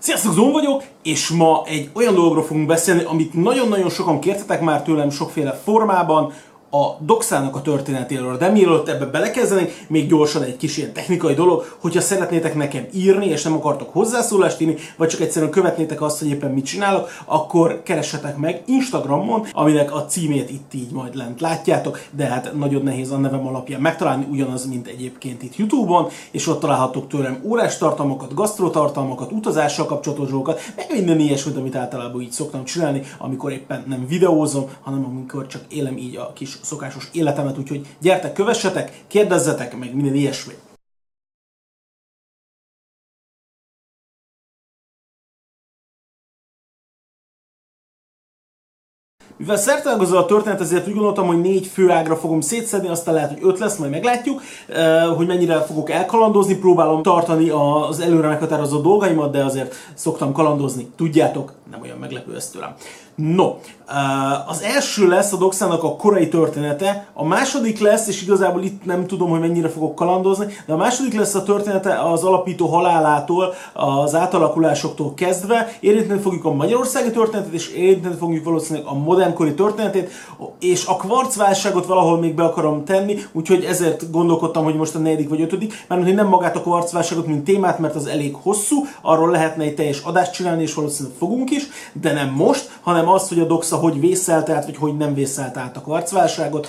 Sziasztok, 0.00 0.32
Zón 0.32 0.52
vagyok, 0.52 0.82
és 1.02 1.28
ma 1.28 1.62
egy 1.66 1.90
olyan 1.94 2.14
dologról 2.14 2.44
fogunk 2.44 2.66
beszélni, 2.66 3.02
amit 3.02 3.34
nagyon-nagyon 3.34 3.90
sokan 3.90 4.20
kértetek 4.20 4.60
már 4.60 4.82
tőlem 4.82 5.10
sokféle 5.10 5.52
formában, 5.64 6.32
a 6.70 6.96
doxának 7.00 7.56
a 7.56 7.62
történetéről, 7.62 8.36
de 8.36 8.48
mielőtt 8.48 8.88
ebbe 8.88 9.06
belekezdenénk, 9.06 9.70
még 9.86 10.08
gyorsan 10.08 10.42
egy 10.42 10.56
kis 10.56 10.76
ilyen 10.76 10.92
technikai 10.92 11.34
dolog, 11.34 11.76
hogyha 11.78 12.00
szeretnétek 12.00 12.54
nekem 12.54 12.86
írni, 12.92 13.26
és 13.26 13.42
nem 13.42 13.54
akartok 13.54 13.92
hozzászólást 13.92 14.60
írni, 14.60 14.76
vagy 14.96 15.08
csak 15.08 15.20
egyszerűen 15.20 15.50
követnétek 15.50 16.02
azt, 16.02 16.18
hogy 16.18 16.28
éppen 16.28 16.50
mit 16.50 16.64
csinálok, 16.64 17.08
akkor 17.24 17.82
keressetek 17.82 18.36
meg 18.36 18.62
Instagramon, 18.66 19.46
aminek 19.52 19.94
a 19.94 20.04
címét 20.04 20.50
itt 20.50 20.74
így 20.74 20.90
majd 20.90 21.14
lent 21.14 21.40
látjátok, 21.40 22.00
de 22.10 22.24
hát 22.24 22.54
nagyon 22.54 22.82
nehéz 22.82 23.10
a 23.10 23.16
nevem 23.16 23.46
alapján 23.46 23.80
megtalálni, 23.80 24.26
ugyanaz, 24.30 24.66
mint 24.66 24.86
egyébként 24.86 25.42
itt 25.42 25.56
YouTube-on, 25.56 26.08
és 26.30 26.46
ott 26.46 26.60
találhatok 26.60 27.08
tőlem 27.08 27.40
órás 27.44 27.78
tartalmakat, 27.78 28.34
gasztrotartalmakat, 28.34 29.32
utazással 29.32 29.86
kapcsolatos 29.86 30.28
dolgokat, 30.28 30.60
meg 30.76 30.86
minden 30.92 31.20
ilyesmit, 31.20 31.56
amit 31.56 31.76
általában 31.76 32.20
így 32.20 32.32
szoktam 32.32 32.64
csinálni, 32.64 33.02
amikor 33.18 33.52
éppen 33.52 33.84
nem 33.86 34.06
videózom, 34.08 34.64
hanem 34.82 35.04
amikor 35.04 35.46
csak 35.46 35.62
élem 35.68 35.96
így 35.96 36.16
a 36.16 36.32
kis 36.32 36.57
szokásos 36.62 37.08
életemet, 37.12 37.58
úgyhogy 37.58 37.86
gyertek, 38.00 38.32
kövessetek, 38.32 39.04
kérdezzetek, 39.06 39.76
meg 39.76 39.94
minden 39.94 40.14
ilyesmi. 40.14 40.54
Mivel 49.36 49.56
szerteágazó 49.56 50.16
a 50.16 50.24
történet, 50.24 50.60
ezért 50.60 50.86
úgy 50.86 50.92
gondoltam, 50.92 51.26
hogy 51.26 51.40
négy 51.40 51.66
főágra 51.66 52.16
fogom 52.16 52.40
szétszedni, 52.40 52.88
aztán 52.88 53.14
lehet, 53.14 53.32
hogy 53.32 53.42
öt 53.42 53.58
lesz, 53.58 53.76
majd 53.76 53.90
meglátjuk, 53.90 54.42
hogy 55.16 55.26
mennyire 55.26 55.60
fogok 55.60 55.90
elkalandozni, 55.90 56.54
próbálom 56.54 57.02
tartani 57.02 57.48
az 57.48 58.00
előre 58.00 58.28
meghatározott 58.28 58.82
dolgaimat, 58.82 59.30
de 59.30 59.44
azért 59.44 59.74
szoktam 59.94 60.32
kalandozni, 60.32 60.90
tudjátok, 60.96 61.52
nem 61.70 61.80
olyan 61.80 61.98
meglepő 61.98 62.34
ez 62.36 62.50
tőlem. 62.50 62.74
No, 63.18 63.54
az 64.46 64.62
első 64.62 65.08
lesz 65.08 65.32
a 65.32 65.36
Doxának 65.36 65.82
a 65.82 65.96
korai 65.96 66.28
története, 66.28 67.08
a 67.12 67.24
második 67.24 67.80
lesz, 67.80 68.08
és 68.08 68.22
igazából 68.22 68.62
itt 68.62 68.84
nem 68.84 69.06
tudom, 69.06 69.30
hogy 69.30 69.40
mennyire 69.40 69.68
fogok 69.68 69.94
kalandozni, 69.94 70.46
de 70.66 70.72
a 70.72 70.76
második 70.76 71.14
lesz 71.14 71.34
a 71.34 71.42
története 71.42 72.00
az 72.02 72.24
alapító 72.24 72.66
halálától, 72.66 73.54
az 73.72 74.14
átalakulásoktól 74.14 75.14
kezdve. 75.14 75.76
Érinteni 75.80 76.20
fogjuk 76.20 76.44
a 76.44 76.52
magyarországi 76.52 77.10
történetet, 77.10 77.52
és 77.52 77.68
érinteni 77.68 78.14
fogjuk 78.14 78.44
valószínűleg 78.44 78.88
a 78.88 78.94
modernkori 78.94 79.54
történetét, 79.54 80.10
és 80.60 80.86
a 80.86 80.96
kvarcválságot 80.96 81.86
valahol 81.86 82.18
még 82.18 82.34
be 82.34 82.44
akarom 82.44 82.84
tenni, 82.84 83.16
úgyhogy 83.32 83.64
ezért 83.64 84.10
gondolkodtam, 84.10 84.64
hogy 84.64 84.76
most 84.76 84.94
a 84.94 84.98
negyedik 84.98 85.28
vagy 85.28 85.40
ötödik, 85.40 85.84
mert 85.88 86.02
hogy 86.02 86.14
nem 86.14 86.28
magát 86.28 86.56
a 86.56 86.60
kvarcválságot, 86.60 87.26
mint 87.26 87.44
témát, 87.44 87.78
mert 87.78 87.94
az 87.94 88.06
elég 88.06 88.34
hosszú, 88.42 88.76
arról 89.02 89.30
lehetne 89.30 89.62
egy 89.62 89.74
teljes 89.74 90.00
adást 90.00 90.32
csinálni, 90.32 90.62
és 90.62 90.74
valószínűleg 90.74 91.18
fogunk 91.18 91.50
is, 91.50 91.66
de 91.92 92.12
nem 92.12 92.28
most, 92.28 92.78
hanem 92.80 93.07
az, 93.08 93.28
hogy 93.28 93.38
a 93.38 93.44
Doxa 93.44 93.76
hogy 93.76 94.00
vészelt 94.00 94.48
át, 94.48 94.64
vagy 94.64 94.76
hogy 94.76 94.96
nem 94.96 95.14
vészelt 95.14 95.56
át 95.56 95.76
a 95.76 95.80
kvarcválságot, 95.80 96.68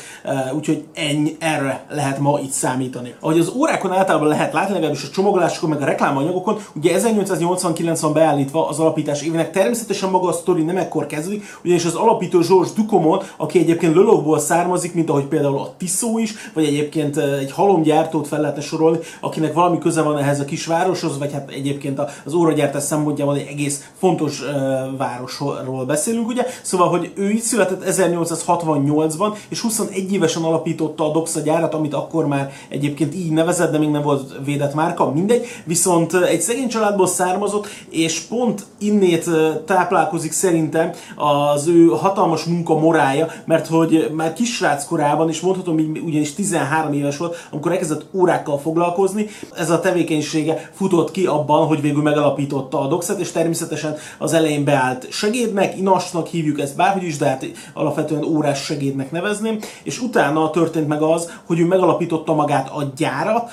úgyhogy 0.56 0.84
ennyi, 0.94 1.36
erre 1.40 1.86
lehet 1.90 2.20
ma 2.20 2.40
itt 2.40 2.52
számítani. 2.52 3.14
Ahogy 3.20 3.40
az 3.40 3.54
órákon 3.56 3.92
általában 3.92 4.28
lehet 4.28 4.54
látni, 4.54 4.73
legalábbis 4.73 5.04
a 5.04 5.09
csomagolásokon, 5.09 5.70
meg 5.70 5.81
a 5.81 5.86
reklámanyagokon, 5.86 6.58
ugye 6.76 6.94
1889 6.94 8.02
van 8.02 8.14
beállítva 8.14 8.68
az 8.68 8.80
alapítás 8.80 9.22
évének, 9.22 9.52
természetesen 9.52 10.09
maga 10.09 10.28
a 10.28 10.31
sztori 10.31 10.64
nem 10.64 10.78
ekkor 10.78 11.06
kezdődik, 11.06 11.44
ugyanis 11.64 11.86
az 11.86 11.96
alapító 11.96 12.40
George 12.40 12.72
Ducomon, 12.76 13.22
aki 13.38 13.59
egyébként 13.59 13.96
Lölokból 13.96 14.40
származik, 14.40 14.94
mint 14.94 15.09
ahogy 15.09 15.26
például 15.26 15.58
a 15.58 15.74
Tiszó 15.78 16.18
is, 16.18 16.34
vagy 16.53 16.66
egyébként 16.66 17.18
egy 17.18 17.52
halomgyártót 17.52 18.28
fel 18.28 18.42
lehetne 18.42 18.62
sorolni, 18.62 18.98
akinek 19.22 19.53
valami 19.53 19.78
köze 19.78 20.02
van 20.02 20.18
ehhez 20.18 20.40
a 20.40 20.46
kisvároshoz, 20.46 21.18
vagy 21.18 21.34
hát 21.34 21.50
egyébként 21.50 22.02
az 22.26 22.34
óragyártás 22.34 22.84
szempontjából 22.84 23.36
egy 23.36 23.48
egész 23.48 23.90
fontos 24.00 24.42
városról 24.98 25.86
beszélünk, 25.86 26.26
ugye? 26.30 26.45
Szóval, 26.61 26.89
hogy 26.89 27.11
ő 27.16 27.30
itt 27.30 27.41
született 27.41 27.83
1868-ban, 27.85 29.35
és 29.49 29.61
21 29.61 30.13
évesen 30.13 30.44
alapította 30.44 31.09
a 31.09 31.11
Doxa 31.11 31.40
gyárat, 31.40 31.73
amit 31.73 31.94
akkor 31.94 32.28
már 32.28 32.51
egyébként 32.69 33.16
így 33.16 33.31
nevezett, 33.31 33.72
de 33.72 33.78
még 33.78 33.90
nem 33.90 34.01
volt 34.01 34.35
védett 34.45 34.73
márka, 34.73 35.12
mindegy. 35.12 35.45
Viszont 35.63 36.13
egy 36.13 36.41
szegény 36.41 36.68
családból 36.68 37.07
származott, 37.07 37.68
és 37.89 38.19
pont 38.19 38.66
innét 38.78 39.29
táplálkozik 39.66 40.31
szerintem 40.31 40.91
az 41.16 41.68
ő 41.68 41.85
hatalmas 41.85 42.44
munka 42.44 42.78
morája, 42.79 43.28
mert 43.45 43.68
hogy 43.68 44.12
már 44.16 44.34
kisrác 44.34 44.85
korában, 44.85 45.29
és 45.29 45.41
mondhatom, 45.41 45.73
hogy 45.73 46.01
ugyanis 46.06 46.34
13 46.34 46.94
éves 46.94 47.18
volt, 47.18 47.35
amikor 47.51 47.72
elkezdett 47.72 48.06
órákkal 48.13 48.59
foglalkozni, 48.59 49.28
ez 49.56 49.69
a 49.69 49.79
tevékenysége 49.79 50.72
futott 50.73 51.12
ki 51.12 51.25
abban, 51.25 51.68
hogy 51.68 51.81
végül 51.81 52.01
megalapította 52.01 52.79
a 52.79 52.88
Doxet, 52.88 53.19
és 53.19 53.31
természetesen 53.31 53.95
az 54.18 54.34
elején 54.34 54.63
beállt 54.63 55.12
segédnek, 55.12 55.78
inasnak 56.09 56.28
hívjuk 56.28 56.59
ezt 56.59 56.75
bárhogy 56.75 57.03
is, 57.03 57.18
de 57.18 57.25
hát 57.25 57.46
alapvetően 57.74 58.24
órás 58.24 58.64
segédnek 58.64 59.12
nevezném, 59.12 59.59
és 59.84 60.02
utána 60.02 60.50
történt 60.50 60.88
meg 60.88 61.02
az, 61.02 61.31
hogy 61.46 61.59
ő 61.59 61.66
megalapította 61.66 62.34
magát 62.34 62.70
a 62.70 62.92
gyárat, 62.97 63.52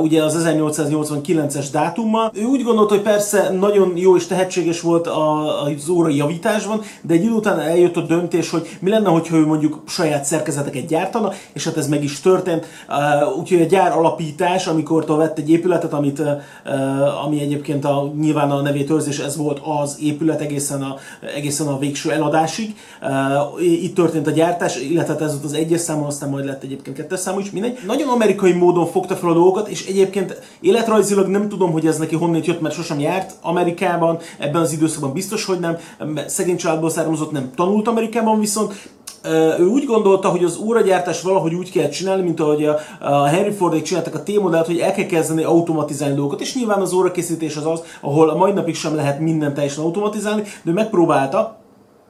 ugye 0.00 0.22
az 0.22 0.44
1889-es 0.46 1.66
dátummal. 1.72 2.30
Ő 2.34 2.44
úgy 2.44 2.62
gondolta, 2.62 2.94
hogy 2.94 3.02
persze 3.02 3.50
nagyon 3.50 3.96
jó 3.96 4.16
és 4.16 4.26
tehetséges 4.26 4.80
volt 4.80 5.06
az 5.06 5.88
óra 5.88 6.08
javításban, 6.08 6.80
de 7.02 7.14
egy 7.14 7.22
idő 7.22 7.32
után 7.32 7.60
eljött 7.60 7.96
a 7.96 8.00
döntés, 8.00 8.50
hogy 8.50 8.78
mi 8.80 8.90
lenne, 8.90 9.08
hogyha 9.08 9.36
ő 9.36 9.46
mondjuk 9.46 9.82
saját 9.86 10.24
szerkezeteket 10.24 10.86
gyártana, 10.86 11.32
és 11.52 11.64
hát 11.64 11.76
ez 11.76 11.88
meg 11.88 12.02
is 12.04 12.20
történt. 12.20 12.66
Úgyhogy 13.38 13.60
a 13.60 13.64
gyár 13.66 13.96
alapítás, 13.96 14.66
amikor 14.66 15.04
vett 15.06 15.38
egy 15.38 15.50
épületet, 15.50 15.92
amit, 15.92 16.22
ami 17.24 17.40
egyébként 17.40 17.84
a, 17.84 18.12
nyilván 18.18 18.50
a 18.50 18.60
nevét 18.60 18.90
őrzés, 18.90 19.18
ez 19.18 19.36
volt 19.36 19.60
az 19.64 19.98
épület 20.00 20.40
egészen 20.40 20.82
a, 20.82 20.96
egészen 21.34 21.66
a 21.66 21.78
végső 21.92 22.10
eladásig. 22.10 22.74
Itt 23.60 23.94
történt 23.94 24.26
a 24.26 24.30
gyártás, 24.30 24.80
illetve 24.80 25.24
ez 25.24 25.32
volt 25.32 25.44
az 25.44 25.52
egyes 25.52 25.80
számon, 25.80 26.06
aztán 26.06 26.28
majd 26.28 26.44
lett 26.44 26.62
egyébként 26.62 26.96
kettes 26.96 27.20
számú 27.20 27.38
is, 27.38 27.50
mindegy. 27.50 27.78
Nagyon 27.86 28.08
amerikai 28.08 28.52
módon 28.52 28.86
fogta 28.86 29.16
fel 29.16 29.30
a 29.30 29.34
dolgokat, 29.34 29.68
és 29.68 29.86
egyébként 29.86 30.40
életrajzilag 30.60 31.26
nem 31.26 31.48
tudom, 31.48 31.72
hogy 31.72 31.86
ez 31.86 31.98
neki 31.98 32.14
honnét 32.14 32.46
jött, 32.46 32.60
mert 32.60 32.74
sosem 32.74 33.00
járt 33.00 33.34
Amerikában, 33.40 34.18
ebben 34.38 34.62
az 34.62 34.72
időszakban 34.72 35.12
biztos, 35.12 35.44
hogy 35.44 35.58
nem. 35.58 35.76
Szegény 36.26 36.56
családból 36.56 36.90
származott, 36.90 37.30
nem 37.30 37.50
tanult 37.54 37.88
Amerikában, 37.88 38.40
viszont 38.40 38.74
ő 39.58 39.66
úgy 39.66 39.84
gondolta, 39.84 40.28
hogy 40.28 40.44
az 40.44 40.58
óragyártás 40.64 41.22
valahogy 41.22 41.54
úgy 41.54 41.70
kell 41.70 41.88
csinálni, 41.88 42.22
mint 42.22 42.40
ahogy 42.40 42.64
a, 43.00 43.26
Henry 43.26 43.50
Fordék 43.50 43.82
csináltak 43.82 44.14
a 44.14 44.22
T-modellt, 44.22 44.66
hogy 44.66 44.78
el 44.78 44.92
kell 44.92 45.06
kezdeni 45.06 45.42
automatizálni 45.42 46.14
dolgokat, 46.14 46.40
és 46.40 46.54
nyilván 46.54 46.80
az 46.80 46.92
órakészítés 46.92 47.56
az 47.56 47.66
az, 47.66 47.82
ahol 48.00 48.28
a 48.28 48.36
mai 48.36 48.52
napig 48.52 48.74
sem 48.74 48.94
lehet 48.94 49.20
minden 49.20 49.54
teljesen 49.54 49.84
automatizálni, 49.84 50.42
de 50.42 50.70
ő 50.70 50.72
megpróbálta, 50.72 51.61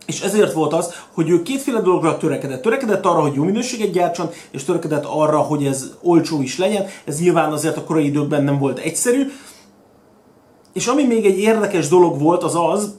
és 0.07 0.21
ezért 0.21 0.53
volt 0.53 0.73
az, 0.73 0.93
hogy 1.13 1.29
ő 1.29 1.43
kétféle 1.43 1.81
dologra 1.81 2.17
törekedett. 2.17 2.63
Törekedett 2.63 3.05
arra, 3.05 3.21
hogy 3.21 3.35
jó 3.35 3.45
minőséget 3.45 3.93
gyártson, 3.93 4.31
és 4.51 4.65
törekedett 4.65 5.05
arra, 5.05 5.39
hogy 5.39 5.67
ez 5.67 5.91
olcsó 6.03 6.43
is 6.43 6.59
legyen. 6.59 6.87
Ez 7.05 7.21
nyilván 7.21 7.53
azért 7.53 7.77
a 7.77 7.85
korai 7.85 8.05
időkben 8.05 8.45
nem 8.45 8.59
volt 8.59 8.79
egyszerű. 8.79 9.31
És 10.73 10.87
ami 10.87 11.05
még 11.05 11.25
egy 11.25 11.39
érdekes 11.39 11.89
dolog 11.89 12.21
volt, 12.21 12.43
az 12.43 12.55
az, 12.55 12.95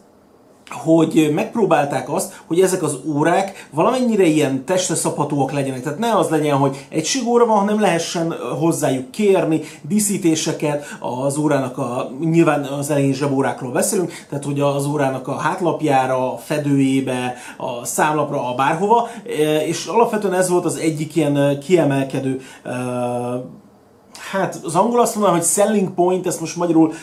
hogy 0.73 1.31
megpróbálták 1.33 2.09
azt, 2.09 2.41
hogy 2.45 2.61
ezek 2.61 2.83
az 2.83 2.97
órák 3.05 3.67
valamennyire 3.71 4.23
ilyen 4.23 4.65
testre 4.65 4.95
szabhatóak 4.95 5.51
legyenek. 5.51 5.81
Tehát 5.81 5.99
ne 5.99 6.17
az 6.17 6.29
legyen, 6.29 6.57
hogy 6.57 6.85
egy 6.89 7.23
óra 7.27 7.45
van, 7.45 7.57
hanem 7.57 7.79
lehessen 7.79 8.33
hozzájuk 8.59 9.11
kérni 9.11 9.61
díszítéseket, 9.81 10.85
az 10.99 11.37
órának 11.37 11.77
a, 11.77 12.11
nyilván 12.19 12.63
az 12.63 12.89
elején 12.89 13.13
zsebórákról 13.13 13.71
beszélünk, 13.71 14.11
tehát 14.29 14.45
hogy 14.45 14.59
az 14.59 14.85
órának 14.85 15.27
a 15.27 15.37
hátlapjára, 15.37 16.33
a 16.33 16.37
fedőjébe, 16.37 17.35
a 17.57 17.85
számlapra, 17.85 18.49
a 18.49 18.55
bárhova, 18.55 19.09
és 19.67 19.85
alapvetően 19.85 20.33
ez 20.33 20.49
volt 20.49 20.65
az 20.65 20.75
egyik 20.75 21.15
ilyen 21.15 21.59
kiemelkedő 21.59 22.41
hát 24.33 24.59
az 24.63 24.75
angol 24.75 25.01
azt 25.01 25.15
mondaná, 25.15 25.35
hogy 25.37 25.45
selling 25.45 25.93
point, 25.93 26.27
ezt 26.27 26.39
most 26.39 26.55
magyarul 26.55 26.93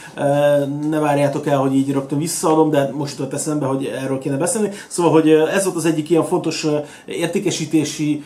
ne 0.91 0.99
várjátok 0.99 1.47
el, 1.47 1.59
hogy 1.59 1.75
így 1.75 1.93
rögtön 1.93 2.19
visszaadom, 2.19 2.71
de 2.71 2.91
most 2.95 3.19
jutott 3.19 3.35
eszembe, 3.35 3.67
hogy 3.67 3.85
erről 4.03 4.19
kéne 4.19 4.37
beszélni. 4.37 4.71
Szóval, 4.88 5.12
hogy 5.12 5.31
ez 5.31 5.65
volt 5.65 5.77
az 5.77 5.85
egyik 5.85 6.11
ilyen 6.11 6.25
fontos 6.25 6.67
értékesítési, 7.06 8.25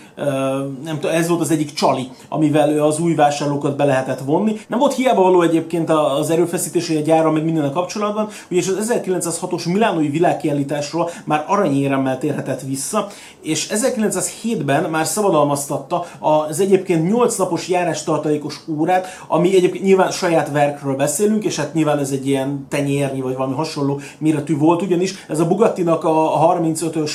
nem 0.85 0.99
tudom, 1.01 1.17
ez 1.17 1.29
volt 1.29 1.41
az 1.41 1.51
egyik 1.51 1.73
csali, 1.73 2.11
amivel 2.29 2.71
ő 2.71 2.83
az 2.83 2.99
új 2.99 3.15
vásárlókat 3.15 3.77
be 3.77 3.85
lehetett 3.85 4.21
vonni. 4.21 4.61
Nem 4.69 4.79
volt 4.79 4.95
hiába 4.95 5.23
való 5.23 5.43
egyébként 5.43 5.91
az 5.91 6.31
erőfeszítési 6.31 6.97
a 6.97 7.01
gyára, 7.01 7.31
meg 7.31 7.45
minden 7.45 7.65
a 7.65 7.73
kapcsolatban, 7.73 8.29
ugyanis 8.51 8.69
az 8.69 8.93
1906-os 9.05 9.73
Milánói 9.73 10.09
világkiállításról 10.09 11.11
már 11.25 11.45
aranyéremmel 11.49 12.19
térhetett 12.19 12.61
vissza, 12.61 13.07
és 13.43 13.69
1907-ben 13.71 14.91
már 14.91 15.07
szabadalmaztatta 15.07 16.05
az 16.19 16.61
egyébként 16.61 17.11
8 17.11 17.37
napos 17.37 17.69
járástartalékos 17.69 18.61
órát, 18.79 18.93
órát, 18.95 19.07
ami 19.29 19.57
egyébként 19.57 19.85
nyilván 19.85 20.11
saját 20.11 20.51
verkről 20.51 20.97
beszélünk, 20.97 21.45
és 21.45 21.57
hát 21.57 21.75
nyilván 21.75 21.99
ez 21.99 22.11
egy 22.11 22.27
ilyen 22.27 22.67
tenyérnyi, 22.69 23.21
vagy 23.21 23.37
valami 23.37 23.55
hasonló 23.55 24.01
méretű 24.19 24.59
volt, 24.59 24.83
ugyanis 24.83 25.15
ez 25.29 25.41
a 25.41 25.47
Bugattinak 25.47 26.05
a 26.05 26.57
35-ös 26.61 27.11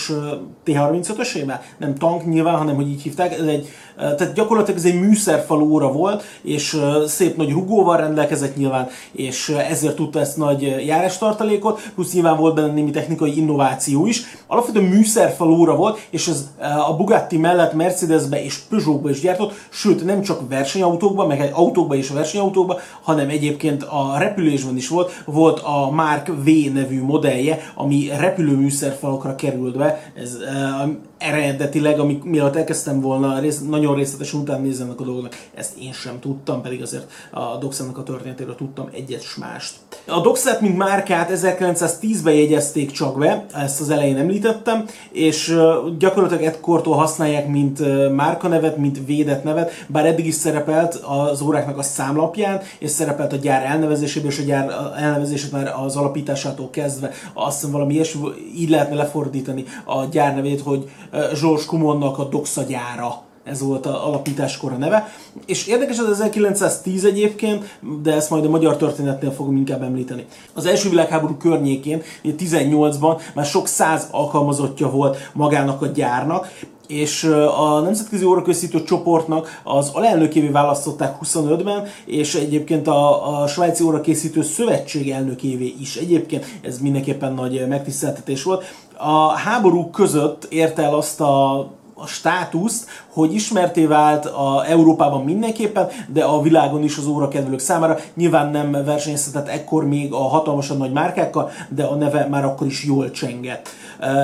T35-ösével, 0.65 1.59
nem 1.77 1.95
tank 1.95 2.25
nyilván, 2.25 2.55
hanem 2.55 2.75
hogy 2.75 2.89
így 2.89 3.01
hívták, 3.01 3.33
ez 3.33 3.45
egy, 3.45 3.67
tehát 3.97 4.33
gyakorlatilag 4.33 4.79
ez 4.79 4.85
egy 4.85 4.99
műszerfalú 4.99 5.71
óra 5.71 5.91
volt, 5.91 6.23
és 6.41 6.81
szép 7.07 7.37
nagy 7.37 7.51
rugóval 7.51 7.97
rendelkezett 7.97 8.55
nyilván, 8.55 8.87
és 9.11 9.49
ezért 9.69 9.95
tudta 9.95 10.19
ezt 10.19 10.37
nagy 10.37 10.61
járástartalékot, 10.85 11.81
plusz 11.95 12.13
nyilván 12.13 12.37
volt 12.37 12.55
benne 12.55 12.73
némi 12.73 12.91
technikai 12.91 13.37
innováció 13.37 14.05
is. 14.05 14.21
Alapvetően 14.47 14.85
műszerfalú 14.85 15.55
óra 15.55 15.75
volt, 15.75 16.07
és 16.09 16.27
ez 16.27 16.49
a 16.87 16.95
Bugatti 16.95 17.37
mellett 17.37 17.73
Mercedesbe 17.73 18.43
és 18.43 18.57
Peugeotba 18.69 19.09
is 19.09 19.19
gyártott, 19.19 19.53
sőt 19.69 20.05
nem 20.05 20.21
csak 20.21 20.49
versenyautókban, 20.49 21.27
meg 21.27 21.41
egy 21.41 21.51
autókban 21.69 21.97
és 21.97 22.09
versenyautókban, 22.09 22.77
hanem 23.01 23.29
egyébként 23.29 23.83
a 23.83 24.17
repülésben 24.17 24.77
is 24.77 24.87
volt. 24.87 25.23
Volt 25.25 25.59
a 25.59 25.89
Mark 25.91 26.27
V 26.27 26.49
nevű 26.73 27.03
modellje, 27.03 27.59
ami 27.75 28.09
repülőműszerfalokra 28.17 29.35
került 29.35 29.77
be. 29.77 30.11
Ez 30.15 30.35
uh, 30.35 30.89
eredetileg, 31.19 31.99
amik 31.99 32.23
miatt 32.23 32.55
elkezdtem 32.55 33.01
volna 33.01 33.39
rész, 33.39 33.61
nagyon 33.69 33.95
részletesen 33.95 34.39
utána 34.39 34.59
nézni 34.61 34.89
a 34.97 35.03
dolgoknak, 35.03 35.35
ezt 35.55 35.77
én 35.81 35.93
sem 35.93 36.19
tudtam, 36.19 36.61
pedig 36.61 36.81
azért 36.81 37.11
a 37.31 37.57
Doxának 37.57 37.97
a 37.97 38.03
történetéről 38.03 38.55
tudtam 38.55 38.89
egyet 38.91 39.21
s 39.21 39.35
mást. 39.35 39.73
A 40.07 40.21
Doxát, 40.21 40.61
mint 40.61 40.77
márkát 40.77 41.31
1910-ben 41.33 42.33
jegyezték 42.33 42.91
csak 42.91 43.17
be, 43.17 43.45
ezt 43.53 43.81
az 43.81 43.89
elején 43.89 44.17
említettem, 44.17 44.85
és 45.11 45.55
gyakorlatilag 45.97 46.43
ekkortól 46.43 46.95
használják 46.95 47.47
mint 47.47 47.79
márkanevet, 48.15 48.77
mint 48.77 49.05
védett 49.05 49.43
nevet, 49.43 49.71
bár 49.87 50.05
eddig 50.05 50.25
is 50.25 50.33
szerepelt 50.33 50.95
az 50.95 51.41
óráknak 51.41 51.77
a 51.77 51.83
számlapján, 51.83 52.61
és 52.79 52.89
szerepelt 52.89 53.33
a 53.33 53.35
gyár 53.35 53.65
elnevezésében, 53.65 54.31
és 54.31 54.39
a 54.39 54.43
gyár 54.43 54.93
elnevezését 54.97 55.51
már 55.51 55.73
az 55.85 55.95
alapításától 55.95 56.69
kezdve 56.69 57.11
azt 57.33 57.55
hiszem 57.55 57.71
valami 57.71 57.93
ilyesmi, 57.93 58.27
így 58.57 58.69
lehetne 58.69 58.95
lefordítani 58.95 59.63
a 59.85 60.05
gyár 60.05 60.35
nevét, 60.35 60.61
hogy 60.61 60.89
George 61.11 61.63
Kumonnak 61.67 62.17
a 62.17 62.23
Doxa 62.23 62.63
gyára 62.63 63.27
ez 63.43 63.61
volt 63.61 63.85
a 63.85 64.07
alapításkor 64.07 64.71
a 64.71 64.75
neve. 64.75 65.13
És 65.45 65.67
érdekes 65.67 65.99
az 65.99 66.09
1910 66.09 67.05
egyébként, 67.05 67.77
de 68.01 68.13
ezt 68.13 68.29
majd 68.29 68.45
a 68.45 68.49
magyar 68.49 68.77
történetnél 68.77 69.31
fogom 69.31 69.55
inkább 69.55 69.83
említeni. 69.83 70.25
Az 70.53 70.65
első 70.65 70.89
világháború 70.89 71.35
környékén, 71.37 72.01
18-ban 72.23 73.21
már 73.33 73.45
sok 73.45 73.67
száz 73.67 74.07
alkalmazottja 74.11 74.89
volt 74.89 75.17
magának 75.33 75.81
a 75.81 75.85
gyárnak, 75.85 76.47
és 76.89 77.23
a 77.57 77.79
Nemzetközi 77.79 78.23
Óraköszítő 78.23 78.83
csoportnak 78.83 79.61
az 79.63 79.89
alelnökévé 79.93 80.47
választották 80.47 81.15
25-ben, 81.23 81.87
és 82.05 82.35
egyébként 82.35 82.87
a, 82.87 83.41
a 83.41 83.47
Svájci 83.47 83.83
Órakészítő 83.83 84.41
Szövetség 84.41 85.09
elnökévé 85.09 85.75
is. 85.79 85.95
Egyébként 85.95 86.45
ez 86.61 86.79
mindenképpen 86.79 87.33
nagy 87.33 87.67
megtiszteltetés 87.67 88.43
volt. 88.43 88.63
A 88.97 89.27
háború 89.27 89.89
között 89.89 90.47
ért 90.49 90.79
el 90.79 90.95
azt 90.95 91.21
a 91.21 91.67
a 92.01 92.07
státuszt, 92.07 92.87
hogy 93.13 93.33
ismerté 93.33 93.85
vált 93.85 94.25
a 94.25 94.65
Európában 94.67 95.23
mindenképpen, 95.23 95.87
de 96.07 96.23
a 96.23 96.41
világon 96.41 96.83
is 96.83 96.97
az 96.97 97.05
órakedvelők 97.05 97.59
számára. 97.59 97.97
Nyilván 98.13 98.51
nem 98.51 98.71
versenyeztetett 98.71 99.47
ekkor 99.47 99.85
még 99.85 100.13
a 100.13 100.27
hatalmasan 100.27 100.77
nagy 100.77 100.91
márkákkal, 100.91 101.49
de 101.69 101.83
a 101.83 101.95
neve 101.95 102.27
már 102.29 102.45
akkor 102.45 102.67
is 102.67 102.83
jól 102.83 103.11
csengett. 103.11 103.69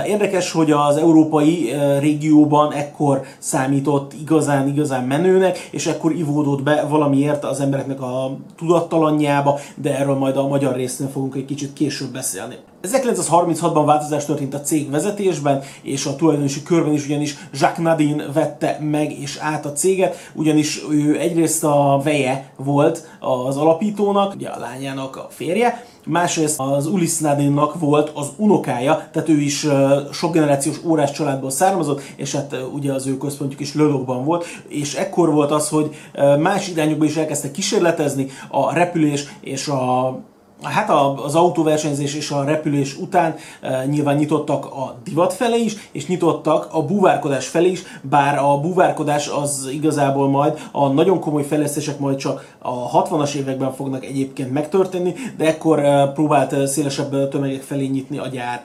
Érdekes, 0.05 0.51
hogy 0.51 0.71
az 0.71 0.97
európai 0.97 1.73
régióban 1.99 2.71
ekkor 2.73 3.21
számított 3.37 4.13
igazán, 4.13 4.67
igazán 4.67 5.03
menőnek, 5.03 5.57
és 5.71 5.87
ekkor 5.87 6.15
ivódott 6.15 6.63
be 6.63 6.85
valamiért 6.89 7.43
az 7.43 7.59
embereknek 7.59 8.01
a 8.01 8.37
tudattalanjába, 8.57 9.59
de 9.75 9.97
erről 9.97 10.15
majd 10.15 10.37
a 10.37 10.47
magyar 10.47 10.75
résznél 10.75 11.09
fogunk 11.09 11.35
egy 11.35 11.45
kicsit 11.45 11.73
később 11.73 12.11
beszélni. 12.11 12.55
1936-ban 12.91 13.83
változás 13.85 14.25
történt 14.25 14.53
a 14.53 14.61
cég 14.61 14.89
vezetésben, 14.89 15.61
és 15.81 16.05
a 16.05 16.15
tulajdonosi 16.15 16.63
körben 16.63 16.93
is 16.93 17.05
ugyanis 17.05 17.35
Jacques 17.53 17.77
Nadine 17.77 18.25
vette 18.33 18.77
meg 18.81 19.19
és 19.19 19.37
át 19.41 19.65
a 19.65 19.73
céget, 19.73 20.31
ugyanis 20.33 20.83
ő 20.91 21.19
egyrészt 21.19 21.63
a 21.63 22.01
veje 22.03 22.51
volt 22.57 23.07
az 23.19 23.57
alapítónak, 23.57 24.33
ugye 24.35 24.47
a 24.47 24.59
lányának 24.59 25.15
a 25.15 25.27
férje, 25.29 25.85
másrészt 26.05 26.59
az 26.59 26.87
Ulis 26.87 27.17
Nadine-nak 27.17 27.79
volt 27.79 28.11
az 28.13 28.27
unokája, 28.37 29.07
tehát 29.11 29.29
ő 29.29 29.39
is 29.39 29.67
sok 30.11 30.33
generációs 30.33 30.83
órás 30.85 31.11
családból 31.11 31.49
származott, 31.49 32.01
és 32.15 32.35
hát 32.35 32.55
ugye 32.73 32.93
az 32.93 33.07
ő 33.07 33.17
központjuk 33.17 33.59
is 33.59 33.73
Lölokban 33.73 34.25
volt, 34.25 34.45
és 34.67 34.93
ekkor 34.95 35.31
volt 35.31 35.51
az, 35.51 35.69
hogy 35.69 35.95
más 36.39 36.67
irányokba 36.67 37.05
is 37.05 37.15
elkezdtek 37.15 37.51
kísérletezni 37.51 38.27
a 38.49 38.73
repülés 38.73 39.25
és 39.41 39.67
a 39.67 40.17
Hát 40.61 40.89
az 41.25 41.35
autóversenyzés 41.35 42.15
és 42.15 42.31
a 42.31 42.43
repülés 42.43 42.97
után 42.97 43.35
e, 43.61 43.85
nyilván 43.85 44.15
nyitottak 44.15 44.65
a 44.65 44.95
divat 45.03 45.33
felé 45.33 45.63
is, 45.63 45.75
és 45.91 46.07
nyitottak 46.07 46.67
a 46.71 46.83
búvárkodás 46.83 47.47
felé 47.47 47.69
is, 47.69 47.83
bár 48.01 48.37
a 48.37 48.59
búvárkodás 48.59 49.27
az 49.27 49.69
igazából 49.71 50.29
majd 50.29 50.59
a 50.71 50.87
nagyon 50.87 51.19
komoly 51.19 51.43
fejlesztések 51.43 51.99
majd 51.99 52.17
csak 52.17 52.55
a 52.59 53.03
60-as 53.03 53.33
években 53.33 53.73
fognak 53.73 54.05
egyébként 54.05 54.51
megtörténni, 54.51 55.13
de 55.37 55.45
ekkor 55.45 55.79
e, 55.79 56.07
próbált 56.07 56.67
szélesebb 56.67 57.29
tömegek 57.29 57.61
felé 57.61 57.85
nyitni 57.85 58.17
a 58.17 58.27
gyár 58.27 58.63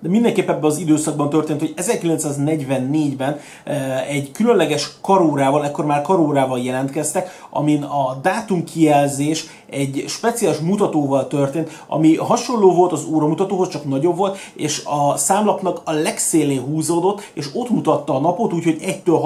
de 0.00 0.08
mindenképp 0.08 0.48
ebben 0.48 0.64
az 0.64 0.78
időszakban 0.78 1.30
történt, 1.30 1.60
hogy 1.60 1.74
1944-ben 1.76 3.38
eh, 3.64 4.08
egy 4.08 4.30
különleges 4.32 4.90
karórával, 5.00 5.64
ekkor 5.64 5.84
már 5.84 6.02
karórával 6.02 6.58
jelentkeztek, 6.58 7.46
amin 7.50 7.82
a 7.82 8.18
dátumkijelzés 8.22 9.46
egy 9.70 10.04
speciális 10.06 10.58
mutatóval 10.58 11.26
történt, 11.26 11.84
ami 11.86 12.16
hasonló 12.16 12.74
volt 12.74 12.92
az 12.92 13.04
óramutatóhoz, 13.12 13.68
csak 13.68 13.84
nagyobb 13.84 14.16
volt, 14.16 14.38
és 14.54 14.82
a 14.84 15.16
számlapnak 15.16 15.80
a 15.84 15.92
legszélén 15.92 16.60
húzódott, 16.60 17.30
és 17.34 17.48
ott 17.54 17.70
mutatta 17.70 18.14
a 18.14 18.20
napot, 18.20 18.52
úgyhogy 18.52 18.78
1-től 18.80 19.20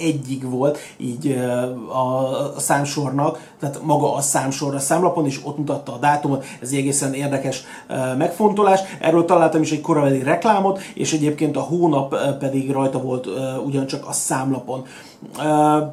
31-ig 0.00 0.42
volt 0.42 0.78
így 0.96 1.28
eh, 1.28 1.98
a 1.98 2.52
számsornak, 2.58 3.52
tehát 3.60 3.80
maga 3.82 4.14
a 4.14 4.20
számsor 4.20 4.74
a 4.74 4.78
számlapon, 4.78 5.26
és 5.26 5.40
ott 5.44 5.58
mutatta 5.58 5.92
a 5.92 5.98
dátumot, 5.98 6.44
ez 6.60 6.70
egy 6.70 6.78
egészen 6.78 7.14
érdekes 7.14 7.64
eh, 7.86 8.16
megfontolás. 8.16 8.80
Erről 9.00 9.24
találtam 9.24 9.62
is 9.62 9.72
egy 9.72 9.80
korábbi 9.80 10.03
Travel 10.04 10.24
reklámot, 10.24 10.80
és 10.94 11.12
egyébként 11.12 11.56
a 11.56 11.60
hónap 11.60 12.16
pedig 12.38 12.70
rajta 12.70 13.00
volt 13.00 13.28
ugyancsak 13.64 14.06
a 14.06 14.12
számlapon. 14.12 14.84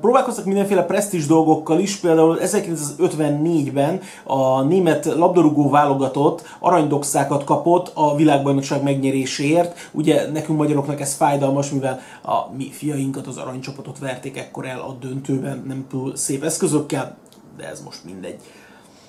Próbálkoztak 0.02 0.46
mindenféle 0.46 0.84
presztis 0.84 1.26
dolgokkal 1.26 1.80
is, 1.80 1.96
például 1.96 2.38
1954-ben 2.42 4.02
a 4.24 4.62
német 4.62 5.06
labdarúgó 5.06 5.70
válogatott 5.70 6.44
aranydoxákat 6.60 7.44
kapott 7.44 7.92
a 7.94 8.16
világbajnokság 8.16 8.84
megnyeréséért. 8.84 9.90
Ugye 9.92 10.32
nekünk 10.32 10.58
magyaroknak 10.58 11.02
ez 11.02 11.14
fájdalmas, 11.14 11.70
mivel 11.70 12.00
a 12.24 12.54
mi 12.58 12.70
fiainkat, 12.72 13.28
az 13.28 13.38
aranycsapatot 13.38 14.00
verték 14.00 14.38
ekkor 14.38 14.66
el 14.66 14.80
a 14.80 14.96
döntőben, 15.00 15.64
nem 15.68 15.86
túl 15.90 16.16
szép 16.16 16.44
eszközökkel, 16.44 17.18
de 17.58 17.70
ez 17.70 17.82
most 17.84 18.06
mindegy. 18.06 18.40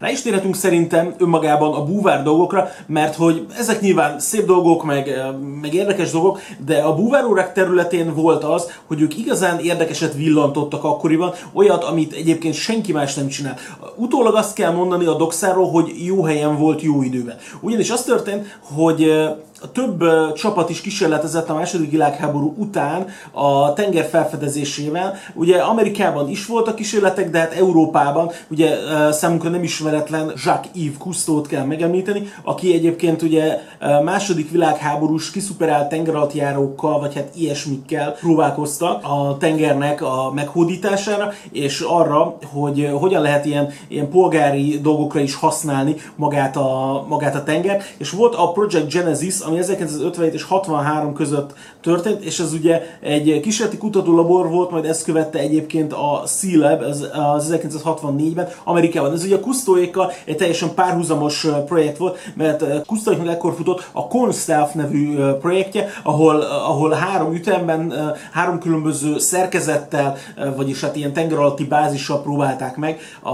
Rá 0.03 0.11
is 0.11 0.23
térhetünk 0.23 0.57
szerintem 0.57 1.15
önmagában 1.19 1.75
a 1.75 1.85
búvár 1.85 2.23
dolgokra, 2.23 2.69
mert 2.87 3.15
hogy 3.15 3.47
ezek 3.59 3.81
nyilván 3.81 4.21
szép 4.21 4.47
dolgok, 4.47 4.85
meg, 4.85 5.09
eh, 5.09 5.27
meg 5.61 5.75
érdekes 5.75 6.11
dolgok, 6.11 6.41
de 6.65 6.79
a 6.79 6.95
búvárórák 6.95 7.53
területén 7.53 8.15
volt 8.15 8.45
az, 8.45 8.71
hogy 8.87 9.01
ők 9.01 9.17
igazán 9.19 9.59
érdekeset 9.59 10.15
villantottak 10.15 10.85
akkoriban, 10.85 11.33
olyat, 11.53 11.85
amit 11.85 12.13
egyébként 12.13 12.55
senki 12.55 12.93
más 12.93 13.15
nem 13.15 13.29
csinál. 13.29 13.57
Utólag 13.97 14.35
azt 14.35 14.55
kell 14.55 14.73
mondani 14.73 15.05
a 15.05 15.17
doxáról, 15.17 15.71
hogy 15.71 15.93
jó 16.05 16.23
helyen 16.23 16.59
volt 16.59 16.83
jó 16.83 17.03
időben. 17.03 17.37
Ugyanis 17.61 17.91
az 17.91 18.03
történt, 18.03 18.59
hogy 18.75 19.03
eh, 19.03 19.33
több 19.73 20.05
csapat 20.35 20.71
is 20.71 20.81
kísérletezett 20.81 21.49
a 21.49 21.55
második 21.55 21.91
világháború 21.91 22.55
után 22.57 23.07
a 23.31 23.73
tenger 23.73 24.05
felfedezésével. 24.05 25.15
Ugye 25.35 25.59
Amerikában 25.59 26.29
is 26.29 26.47
voltak 26.47 26.75
kísérletek, 26.75 27.31
de 27.31 27.39
hát 27.39 27.53
Európában 27.53 28.31
ugye 28.51 28.77
számunkra 29.11 29.51
nem 29.51 29.63
ismeretlen 29.63 30.33
Jacques-Yves 30.45 30.97
Cousteau-t 30.99 31.47
kell 31.47 31.65
megemlíteni, 31.65 32.33
aki 32.43 32.75
egyébként 32.75 33.23
ugye 33.23 33.59
második 34.05 34.51
világháborús 34.51 35.31
kiszuperált 35.31 35.89
tengeralattjárókkal, 35.89 37.01
vagy 37.01 37.15
hát 37.15 37.31
ilyesmikkel 37.35 38.13
próbálkoztak 38.13 39.05
a 39.05 39.37
tengernek 39.39 40.03
a 40.03 40.33
meghódítására, 40.35 41.33
és 41.53 41.81
arra, 41.81 42.37
hogy 42.53 42.91
hogyan 43.01 43.23
lehet 43.23 43.45
ilyen, 43.45 43.69
ilyen 43.89 44.09
polgári 44.09 44.81
dolgokra 44.81 45.21
is 45.21 45.35
használni 45.35 45.95
magát 46.17 46.57
a, 46.57 47.05
magát 47.09 47.35
a 47.35 47.43
tenger. 47.43 47.83
És 47.97 48.11
volt 48.11 48.35
a 48.35 48.53
Project 48.53 48.93
Genesis, 48.93 49.41
ami 49.53 49.61
1957 49.61 50.35
és 50.35 50.43
63 50.43 51.15
között 51.15 51.55
történt, 51.81 52.25
és 52.25 52.41
ez 52.41 52.53
ugye 52.53 52.83
egy 53.01 53.41
kísérleti 53.41 53.77
kutatólabor 53.77 54.49
volt, 54.51 54.71
majd 54.71 54.85
ezt 54.85 55.05
követte 55.05 55.39
egyébként 55.39 55.93
a 55.93 56.23
C-Lab 56.25 56.83
az, 56.83 57.09
az 57.35 57.55
1964-ben 57.55 58.49
Amerikában. 58.65 59.13
Ez 59.13 59.25
ugye 59.25 59.37
a 59.37 59.41
Kusztóékkal 59.41 60.13
egy 60.25 60.37
teljesen 60.37 60.75
párhuzamos 60.75 61.47
projekt 61.67 61.97
volt, 61.97 62.19
mert 62.35 62.87
Kusztóéknak 62.87 63.29
ekkor 63.29 63.55
futott 63.55 63.89
a 63.93 64.07
Constealth 64.07 64.75
nevű 64.75 65.17
projektje, 65.41 65.89
ahol, 66.03 66.41
ahol 66.41 66.91
három 66.91 67.35
ütemben, 67.35 67.93
három 68.33 68.59
különböző 68.59 69.19
szerkezettel, 69.19 70.17
vagyis 70.57 70.81
hát 70.81 70.97
ilyen 70.97 71.13
tenger 71.13 71.39
alatti 71.39 71.65
bázissal 71.65 72.23
próbálták 72.23 72.77
meg 72.77 73.01
a, 73.21 73.31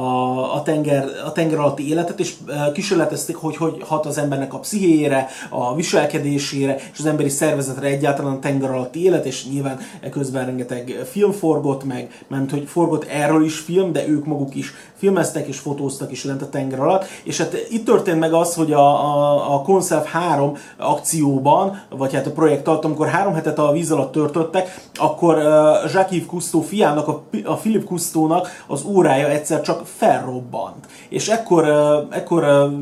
a, 0.55 0.63
tenger, 0.65 1.05
a 1.25 1.33
tenger 1.33 1.59
alatti 1.59 1.89
életet, 1.89 2.21
és 2.21 2.35
kísérletezték, 2.73 3.37
hogy 3.37 3.57
hogy 3.57 3.83
hat 3.87 4.07
az 4.07 4.19
embernek 4.19 4.55
a 4.55 4.59
pszichéjére, 4.59 5.29
a 5.49 5.75
viselkedésére, 5.75 6.08
és 6.13 6.99
az 6.99 7.07
emberi 7.07 7.29
szervezetre 7.29 7.87
egyáltalán 7.87 8.35
a 8.35 8.39
tenger 8.39 8.71
alatti 8.71 9.05
élet, 9.05 9.25
és 9.25 9.47
nyilván 9.47 9.79
közben 10.11 10.47
rengeteg 10.47 11.01
film 11.11 11.33
forgott 11.33 11.85
meg, 11.85 12.25
mert 12.29 12.51
hogy 12.51 12.65
forgott 12.67 13.05
erről 13.05 13.45
is 13.45 13.59
film, 13.59 13.93
de 13.93 14.09
ők 14.09 14.25
maguk 14.25 14.55
is 14.55 14.75
filmeztek 14.95 15.47
és 15.47 15.59
fotóztak 15.59 16.13
is 16.13 16.25
lent 16.25 16.43
a 16.43 16.49
tenger 16.49 16.81
alatt, 16.81 17.05
és 17.23 17.39
hát 17.39 17.67
itt 17.71 17.85
történt 17.85 18.19
meg 18.19 18.33
az, 18.33 18.55
hogy 18.55 18.73
a, 18.73 18.89
a, 18.89 19.55
a 19.55 19.63
Conserve 19.63 20.09
3 20.09 20.57
akcióban, 20.77 21.83
vagy 21.91 22.15
hát 22.15 22.27
a 22.27 22.31
projekt 22.31 22.69
alatt, 22.69 22.85
amikor 22.85 23.09
három 23.09 23.35
hetet 23.35 23.59
a 23.59 23.73
víz 23.73 23.91
alatt 23.91 24.13
törtöttek, 24.13 24.81
akkor 24.95 25.37
uh, 25.37 25.43
Jacques-Yves 25.93 26.27
Cousteau 26.27 26.63
fiának, 26.63 27.09
a, 27.09 27.25
a 27.45 27.55
Philip 27.55 27.85
Cousteau-nak 27.85 28.49
az 28.67 28.85
órája 28.85 29.29
egyszer 29.29 29.61
csak 29.61 29.87
felrobbant. 29.87 30.87
És 31.09 31.29
ekkor, 31.29 31.65
uh, 31.65 32.17
ekkor 32.17 32.43
uh, 32.43 32.73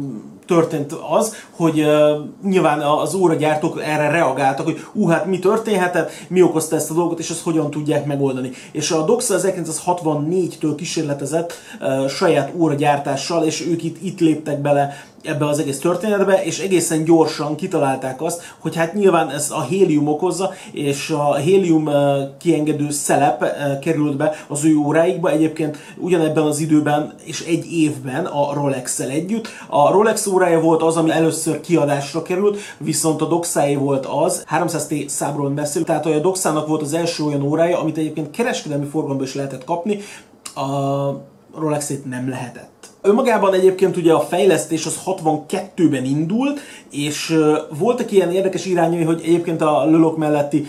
történt 0.46 0.92
az, 1.10 1.34
hogy 1.50 1.80
uh, 1.80 2.10
nyilván 2.42 2.80
az 2.80 3.14
óragyártók 3.14 3.82
erre 3.82 4.08
reagáltak, 4.08 4.66
hogy 4.66 4.84
ú, 4.92 5.06
hát 5.06 5.26
mi 5.26 5.38
történhetett, 5.38 6.10
mi 6.28 6.42
okozta 6.42 6.76
ezt 6.76 6.90
a 6.90 6.94
dolgot, 6.94 7.18
és 7.18 7.30
ezt 7.30 7.42
hogyan 7.42 7.70
tudják 7.70 8.06
megoldani. 8.06 8.50
És 8.72 8.90
a 8.90 9.04
Doxa 9.04 9.36
1964-től 9.38 10.72
kísérletezett 10.76 11.52
uh, 11.80 12.08
saját 12.08 12.52
óragyártással, 12.56 13.44
és 13.44 13.66
ők 13.66 13.82
itt, 13.82 14.02
itt 14.02 14.20
léptek 14.20 14.60
bele 14.60 14.94
ebbe 15.26 15.47
az 15.47 15.59
egész 15.59 15.78
történetbe, 15.78 16.45
és 16.45 16.59
egészen 16.59 17.04
gyorsan 17.04 17.54
kitalálták 17.56 18.23
azt, 18.23 18.54
hogy 18.59 18.76
hát 18.76 18.95
nyilván 18.95 19.30
ez 19.30 19.50
a 19.50 19.62
hélium 19.62 20.09
okozza, 20.09 20.52
és 20.73 21.11
a 21.11 21.35
hélium 21.35 21.90
kiengedő 22.38 22.90
szelep 22.90 23.45
került 23.80 24.16
be 24.16 24.33
az 24.49 24.64
ő 24.64 24.76
óráikba, 24.76 25.30
egyébként 25.30 25.76
ugyanebben 25.97 26.45
az 26.45 26.59
időben 26.59 27.14
és 27.25 27.45
egy 27.45 27.73
évben 27.73 28.25
a 28.25 28.52
Rolex-szel 28.54 29.09
együtt. 29.09 29.49
A 29.68 29.90
Rolex 29.90 30.26
órája 30.26 30.61
volt 30.61 30.83
az, 30.83 30.97
ami 30.97 31.11
először 31.11 31.61
kiadásra 31.61 32.23
került, 32.23 32.59
viszont 32.78 33.23
a 33.23 33.26
Doxáé 33.26 33.75
volt 33.75 34.06
az, 34.06 34.45
300T 34.50 35.09
számról 35.09 35.50
beszél, 35.50 35.85
tehát 35.85 36.06
a 36.06 36.18
Doxának 36.18 36.66
volt 36.66 36.83
az 36.83 36.95
első 36.95 37.25
olyan 37.25 37.42
órája, 37.42 37.80
amit 37.80 37.99
egyébként 37.99 38.30
kereskedelmi 38.30 38.87
forgalomban 38.87 39.26
is 39.26 39.35
lehetett 39.35 39.64
kapni, 39.64 39.99
a 40.54 41.11
Rolex-ét 41.59 42.04
nem 42.04 42.28
lehetett. 42.28 42.75
Önmagában 43.06 43.54
egyébként 43.54 43.96
ugye 43.96 44.12
a 44.12 44.20
fejlesztés 44.20 44.86
az 44.86 45.00
62-ben 45.06 46.04
indult, 46.04 46.60
és 46.90 47.38
voltak 47.78 48.12
ilyen 48.12 48.32
érdekes 48.32 48.66
irányai, 48.66 49.02
hogy 49.02 49.20
egyébként 49.25 49.62
a 49.62 49.84
Lölok 49.84 50.16
melletti 50.16 50.66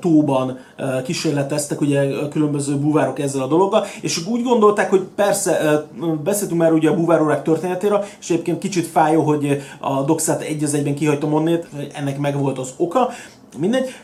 tóban 0.00 0.58
kísérleteztek 1.04 1.80
ugye 1.80 2.28
különböző 2.30 2.76
búvárok 2.76 3.18
ezzel 3.18 3.42
a 3.42 3.46
dologgal, 3.46 3.84
és 4.00 4.26
úgy 4.26 4.42
gondolták, 4.42 4.90
hogy 4.90 5.02
persze, 5.14 5.84
beszéltünk 6.24 6.60
már 6.60 6.72
ugye 6.72 6.90
a 6.90 6.94
búvárórák 6.94 7.42
történetéről, 7.42 8.04
és 8.20 8.30
egyébként 8.30 8.58
kicsit 8.58 8.86
fájó, 8.86 9.22
hogy 9.22 9.62
a 9.80 10.02
doxát 10.02 10.40
egy 10.40 10.64
az 10.64 10.74
egyben 10.74 10.94
kihagytam 10.94 11.32
onnét, 11.32 11.66
ennek 11.94 12.18
meg 12.18 12.38
volt 12.38 12.58
az 12.58 12.74
oka, 12.76 13.10
mindegy, 13.58 13.94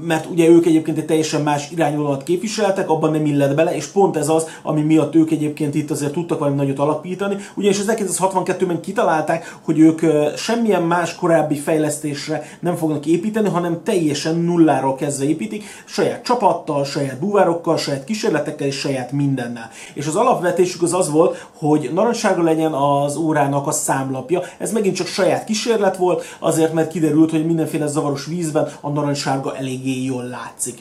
mert 0.00 0.26
ugye 0.30 0.48
ők 0.48 0.66
egyébként 0.66 0.98
egy 0.98 1.06
teljesen 1.06 1.42
más 1.42 1.70
irányvonalat 1.70 2.22
képviseltek, 2.22 2.90
abban 2.90 3.10
nem 3.10 3.26
illett 3.26 3.54
bele, 3.54 3.74
és 3.74 3.86
pont 3.86 4.16
ez 4.16 4.28
az, 4.28 4.46
ami 4.62 4.80
miatt 4.80 5.14
ők 5.14 5.30
egyébként 5.30 5.74
itt 5.74 5.90
azért 5.90 6.12
tudtak 6.12 6.38
valami 6.38 6.56
nagyot 6.56 6.78
alapítani, 6.78 7.36
ugyanis 7.54 7.78
az 7.78 7.92
1962-ben 7.96 8.80
kitalálták, 8.80 9.58
hogy 9.62 9.78
ők 9.78 10.00
semmilyen 10.36 10.82
más 10.82 11.14
korábbi 11.14 11.56
fejlesztésre 11.56 12.42
nem 12.60 12.76
fognak 12.76 13.06
építeni, 13.06 13.48
hanem 13.48 13.80
teljesen 13.84 14.36
nulláról 14.36 14.94
kezdve 14.94 15.24
építik, 15.24 15.64
saját 15.84 16.24
csapattal, 16.24 16.84
saját 16.84 17.18
búvárokkal, 17.18 17.76
saját 17.76 18.04
kísérletekkel 18.04 18.66
és 18.66 18.78
saját 18.78 19.12
mindennel. 19.12 19.70
És 19.94 20.06
az 20.06 20.16
alapvetésük 20.16 20.82
az 20.82 20.94
az 20.94 21.10
volt, 21.10 21.46
hogy 21.54 21.90
narancsága 21.94 22.42
legyen 22.42 22.72
az 22.72 23.16
órának 23.16 23.66
a 23.66 23.70
számlapja. 23.70 24.42
Ez 24.58 24.72
megint 24.72 24.96
csak 24.96 25.06
saját 25.06 25.44
kísérlet 25.44 25.96
volt, 25.96 26.24
azért 26.38 26.72
mert 26.72 26.90
kiderült, 26.90 27.30
hogy 27.30 27.46
mindenféle 27.46 27.86
zavaros 27.86 28.26
vízben 28.26 28.59
esetben 28.60 28.78
a 28.80 28.90
narancssárga 28.90 29.56
eléggé 29.56 30.02
jól 30.02 30.24
látszik. 30.24 30.80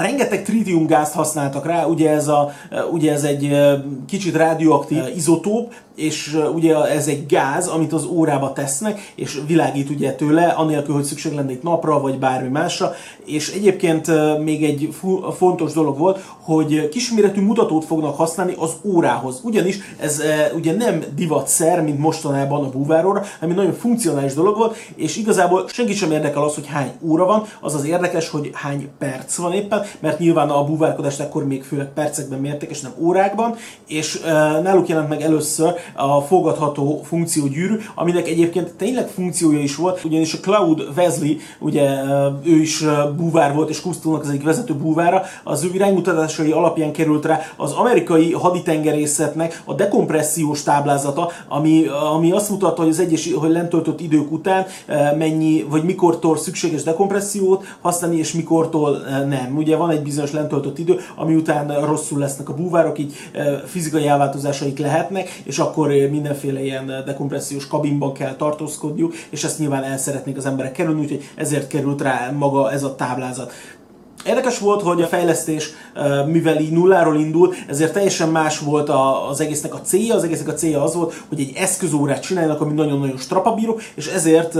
Rengeteg 0.00 0.42
tritiumgázt 0.42 1.12
használtak 1.12 1.66
rá, 1.66 1.84
ugye 1.84 2.10
ez, 2.10 2.28
a, 2.28 2.52
ugye 2.92 3.12
ez 3.12 3.24
egy 3.24 3.56
kicsit 4.06 4.36
radioaktív 4.36 5.02
izotóp, 5.16 5.72
és 5.94 6.38
ugye 6.54 6.76
ez 6.84 7.06
egy 7.06 7.26
gáz, 7.26 7.66
amit 7.68 7.92
az 7.92 8.04
órába 8.04 8.52
tesznek, 8.52 9.12
és 9.14 9.40
világít 9.46 9.90
ugye 9.90 10.12
tőle, 10.12 10.46
anélkül, 10.46 10.94
hogy 10.94 11.04
szükség 11.04 11.32
lenne 11.32 11.50
egy 11.50 11.62
napra, 11.62 12.00
vagy 12.00 12.18
bármi 12.18 12.48
másra. 12.48 12.92
És 13.24 13.52
egyébként 13.52 14.10
még 14.44 14.64
egy 14.64 14.94
fontos 15.36 15.72
dolog 15.72 15.98
volt, 15.98 16.24
hogy 16.40 16.88
kisméretű 16.88 17.40
mutatót 17.40 17.84
fognak 17.84 18.16
használni 18.16 18.54
az 18.58 18.70
órához. 18.84 19.40
Ugyanis 19.42 19.78
ez 20.00 20.22
ugye 20.56 20.76
nem 20.76 21.04
divatszer, 21.14 21.82
mint 21.82 21.98
mostanában 21.98 22.64
a 22.64 22.70
búváróra, 22.70 23.24
hanem 23.40 23.56
nagyon 23.56 23.72
funkcionális 23.72 24.34
dolog 24.34 24.56
volt, 24.56 24.76
és 24.94 25.16
igazából 25.16 25.68
senki 25.68 25.94
sem 25.94 26.12
érdekel 26.12 26.42
az, 26.42 26.54
hogy 26.54 26.66
hány 26.66 26.92
óra 27.00 27.24
van, 27.24 27.44
az 27.60 27.74
az 27.74 27.84
érdekes, 27.84 28.28
hogy 28.28 28.50
hány 28.52 28.88
perc 28.98 29.36
van 29.42 29.52
éppen, 29.52 29.82
mert 30.00 30.18
nyilván 30.18 30.50
a 30.50 30.64
búvárkodást 30.64 31.20
akkor 31.20 31.46
még 31.46 31.62
főleg 31.62 31.92
percekben 31.92 32.38
mértek, 32.38 32.70
és 32.70 32.80
nem 32.80 32.92
órákban, 32.98 33.54
és 33.86 34.20
náluk 34.62 34.88
jelent 34.88 35.08
meg 35.08 35.20
először 35.20 35.74
a 35.94 36.20
fogadható 36.20 37.00
funkciógyűrű, 37.04 37.76
aminek 37.94 38.28
egyébként 38.28 38.74
tényleg 38.74 39.08
funkciója 39.08 39.58
is 39.58 39.76
volt, 39.76 40.04
ugyanis 40.04 40.34
a 40.34 40.38
Cloud 40.38 40.88
Wesley, 40.96 41.34
ugye 41.58 41.90
ő 42.44 42.60
is 42.60 42.84
búvár 43.16 43.54
volt, 43.54 43.70
és 43.70 43.80
Kusztónak 43.80 44.22
az 44.22 44.28
egyik 44.28 44.44
vezető 44.44 44.74
búvára, 44.74 45.22
az 45.44 45.64
ő 45.64 45.70
iránymutatásai 45.74 46.50
alapján 46.50 46.92
került 46.92 47.24
rá 47.24 47.40
az 47.56 47.72
amerikai 47.72 48.32
haditengerészetnek 48.32 49.62
a 49.64 49.74
dekompressziós 49.74 50.62
táblázata, 50.62 51.30
ami, 51.48 51.86
ami 52.14 52.32
azt 52.32 52.50
mutatta, 52.50 52.80
hogy 52.82 52.90
az 52.90 52.98
egyes, 53.00 53.32
hogy 53.32 53.50
lentöltött 53.50 54.00
idők 54.00 54.32
után 54.32 54.66
mennyi, 55.18 55.66
vagy 55.68 55.84
mikortól 55.84 56.36
szükséges 56.36 56.82
dekompressziót 56.82 57.64
használni, 57.80 58.16
és 58.16 58.32
mikortól 58.32 59.02
nem. 59.32 59.56
Ugye 59.56 59.76
van 59.76 59.90
egy 59.90 60.02
bizonyos 60.02 60.32
lentöltött 60.32 60.78
idő, 60.78 60.98
ami 61.16 61.34
után 61.34 61.84
rosszul 61.84 62.18
lesznek 62.18 62.48
a 62.48 62.54
búvárok, 62.54 62.98
így 62.98 63.14
fizikai 63.66 64.06
elváltozásaik 64.06 64.78
lehetnek, 64.78 65.40
és 65.44 65.58
akkor 65.58 65.70
akkor 65.72 66.10
mindenféle 66.10 66.62
ilyen 66.62 67.02
dekompressziós 67.06 67.66
kabinban 67.66 68.12
kell 68.12 68.34
tartózkodniuk, 68.34 69.14
és 69.30 69.44
ezt 69.44 69.58
nyilván 69.58 69.82
el 69.82 69.98
szeretnék 69.98 70.36
az 70.36 70.46
emberek 70.46 70.72
kerülni, 70.72 71.00
úgyhogy 71.00 71.30
ezért 71.34 71.68
került 71.68 72.02
rá 72.02 72.30
maga 72.30 72.72
ez 72.72 72.82
a 72.82 72.94
táblázat. 72.94 73.52
Érdekes 74.26 74.58
volt, 74.58 74.82
hogy 74.82 75.02
a 75.02 75.06
fejlesztés, 75.06 75.70
mivel 76.26 76.60
így 76.60 76.72
nulláról 76.72 77.16
indul, 77.16 77.54
ezért 77.66 77.92
teljesen 77.92 78.28
más 78.28 78.58
volt 78.58 78.90
az 79.30 79.40
egésznek 79.40 79.74
a 79.74 79.80
célja. 79.80 80.14
Az 80.14 80.24
egésznek 80.24 80.48
a 80.48 80.54
célja 80.54 80.82
az 80.82 80.94
volt, 80.94 81.24
hogy 81.28 81.40
egy 81.40 81.52
eszközórát 81.56 82.22
csináljanak, 82.22 82.60
ami 82.60 82.72
nagyon-nagyon 82.72 83.16
strapabíró, 83.16 83.78
és 83.94 84.06
ezért 84.06 84.58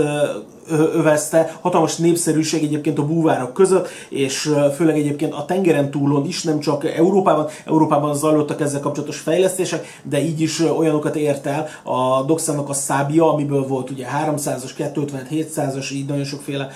övezte 0.69 1.57
hatalmas 1.61 1.95
népszerűség 1.95 2.63
egyébként 2.63 2.99
a 2.99 3.05
búvárok 3.05 3.53
között, 3.53 3.87
és 4.09 4.53
főleg 4.75 4.97
egyébként 4.97 5.33
a 5.33 5.45
tengeren 5.45 5.91
túlon 5.91 6.25
is, 6.25 6.43
nem 6.43 6.59
csak 6.59 6.85
Európában, 6.85 7.47
Európában 7.65 8.15
zajlottak 8.15 8.61
ezzel 8.61 8.79
kapcsolatos 8.79 9.19
fejlesztések, 9.19 9.99
de 10.03 10.21
így 10.21 10.41
is 10.41 10.59
olyanokat 10.59 11.15
ért 11.15 11.45
el 11.45 11.67
a 11.83 12.23
Doxának 12.23 12.69
a 12.69 12.73
szábia, 12.73 13.33
amiből 13.33 13.67
volt 13.67 13.89
ugye 13.89 14.05
300-as, 14.25 14.71
257-700-as, 14.77 15.91
így 15.93 16.05
nagyon 16.05 16.23
sokféle 16.23 16.69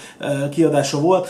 kiadása 0.51 0.99
volt, 0.99 1.27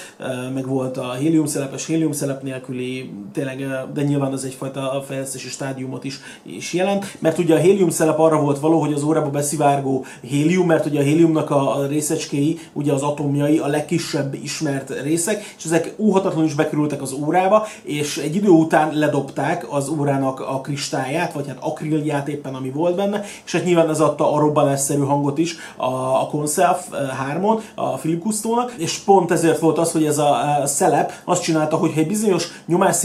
meg 0.53 0.67
volt 0.67 0.97
a 0.97 1.13
héliumszelepes, 1.13 1.85
héliumszelep 1.85 2.41
nélküli, 2.41 3.11
tényleg, 3.33 3.67
de 3.93 4.01
nyilván 4.01 4.33
az 4.33 4.45
egyfajta 4.45 5.03
fejlesztési 5.07 5.49
stádiumot 5.49 6.03
is, 6.03 6.19
is 6.43 6.73
jelent, 6.73 7.17
mert 7.19 7.37
ugye 7.37 7.55
a 7.55 7.59
héliumszelep 7.59 8.19
arra 8.19 8.41
volt 8.41 8.59
való, 8.59 8.79
hogy 8.79 8.93
az 8.93 9.03
órába 9.03 9.29
beszivárgó 9.29 10.05
hélium, 10.21 10.67
mert 10.67 10.85
ugye 10.85 10.99
a 10.99 11.03
héliumnak 11.03 11.49
a 11.49 11.85
részecskéi 11.87 12.59
ugye 12.73 12.93
az 12.93 13.01
atomjai 13.01 13.57
a 13.57 13.67
legkisebb 13.67 14.33
ismert 14.43 15.01
részek, 15.01 15.53
és 15.57 15.65
ezek 15.65 15.93
óhatatlanul 15.97 16.47
is 16.47 16.53
bekerültek 16.53 17.01
az 17.01 17.11
órába, 17.11 17.65
és 17.83 18.17
egy 18.17 18.35
idő 18.35 18.49
után 18.49 18.93
ledobták 18.93 19.65
az 19.69 19.89
órának 19.89 20.39
a 20.39 20.61
kristályát, 20.61 21.33
vagy 21.33 21.47
hát 21.47 21.57
akrilját 21.59 22.27
éppen, 22.27 22.55
ami 22.55 22.69
volt 22.69 22.95
benne, 22.95 23.23
és 23.45 23.51
hát 23.51 23.63
nyilván 23.65 23.89
ez 23.89 23.99
adta 23.99 24.33
a 24.33 24.39
robbanásszerű 24.39 25.01
hangot 25.01 25.37
is 25.37 25.55
a, 25.75 25.85
a 26.21 26.27
Conself 26.31 26.87
3-on, 27.31 27.59
a 27.75 27.89
Philip 27.89 28.21
Cousteau-nak, 28.21 28.73
és 28.77 28.97
pont 28.97 29.31
ezért 29.31 29.59
volt 29.59 29.77
az, 29.77 29.91
hogy 29.91 30.05
ez 30.05 30.17
a, 30.17 30.61
szelep 30.65 31.11
azt 31.25 31.43
csinálta, 31.43 31.75
hogy 31.75 31.91
egy 31.95 32.07
bizonyos 32.07 32.47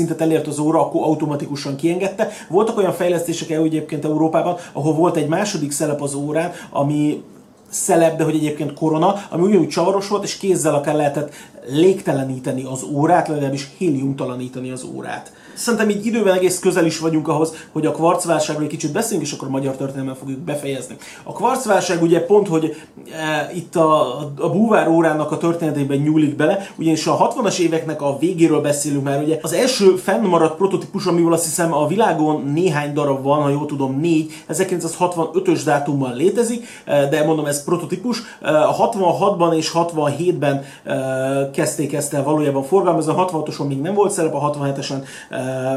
nyomásszintet 0.02 0.20
elért 0.20 0.46
az 0.46 0.58
óra, 0.58 0.80
akkor 0.80 1.02
automatikusan 1.02 1.76
kiengedte. 1.76 2.28
Voltak 2.48 2.76
olyan 2.76 2.92
fejlesztések 2.92 3.50
egyébként 3.50 4.04
Európában, 4.04 4.56
ahol 4.72 4.94
volt 4.94 5.16
egy 5.16 5.28
második 5.28 5.72
szelep 5.72 6.02
az 6.02 6.14
órán, 6.14 6.52
ami 6.70 7.22
szelep, 7.68 8.16
de 8.16 8.24
hogy 8.24 8.34
egyébként 8.34 8.74
korona, 8.74 9.14
ami 9.30 9.42
ugyanúgy 9.42 9.68
csavaros 9.68 10.08
volt, 10.08 10.24
és 10.24 10.36
kézzel 10.36 10.74
akár 10.74 10.94
lehetett 10.94 11.32
légteleníteni 11.68 12.64
az 12.64 12.82
órát, 12.82 13.28
legalábbis 13.28 13.70
héliumtalanítani 13.78 14.70
az 14.70 14.84
órát. 14.94 15.32
Szerintem 15.62 15.88
így 15.90 16.06
időben 16.06 16.34
egész 16.34 16.58
közel 16.58 16.86
is 16.86 16.98
vagyunk 16.98 17.28
ahhoz, 17.28 17.54
hogy 17.72 17.86
a 17.86 17.92
kvarcválságról 17.92 18.64
egy 18.64 18.70
kicsit 18.70 18.92
beszéljünk, 18.92 19.26
és 19.26 19.32
akkor 19.32 19.48
a 19.48 19.50
magyar 19.50 19.76
történelmen 19.76 20.14
fogjuk 20.14 20.38
befejezni. 20.38 20.96
A 21.22 21.32
kvarcválság 21.32 22.02
ugye 22.02 22.20
pont, 22.20 22.48
hogy 22.48 22.76
e, 23.12 23.50
itt 23.54 23.76
a, 23.76 24.18
a 24.38 24.50
búvár 24.50 24.88
órának 24.88 25.32
a 25.32 25.36
történetében 25.36 25.98
nyúlik 25.98 26.36
bele, 26.36 26.66
ugyanis 26.76 27.06
a 27.06 27.32
60-as 27.32 27.58
éveknek 27.58 28.02
a 28.02 28.18
végéről 28.18 28.60
beszélünk 28.60 29.04
már, 29.04 29.22
ugye 29.22 29.38
az 29.42 29.52
első 29.52 29.96
fennmaradt 29.96 30.56
prototípus, 30.56 31.06
amivel 31.06 31.32
azt 31.32 31.44
hiszem 31.44 31.72
a 31.74 31.86
világon 31.86 32.42
néhány 32.52 32.92
darab 32.92 33.22
van, 33.22 33.42
ha 33.42 33.48
jól 33.48 33.66
tudom, 33.66 34.00
négy, 34.00 34.44
1965-ös 34.48 35.60
dátummal 35.64 36.14
létezik, 36.14 36.66
e, 36.84 37.08
de 37.08 37.24
mondom, 37.24 37.46
ez 37.46 37.64
prototípus. 37.64 38.22
E, 38.40 38.68
a 38.68 38.76
66-ban 38.76 39.54
és 39.56 39.72
67-ben 39.74 40.64
e, 40.84 41.50
kezdték 41.52 41.92
ezt 41.92 42.14
el 42.14 42.22
valójában 42.22 42.62
forgalmazni, 42.62 43.12
a 43.12 43.24
66-oson 43.26 43.68
még 43.68 43.80
nem 43.80 43.94
volt 43.94 44.12
szerep, 44.12 44.34
a 44.34 44.50
67-esen 44.50 45.04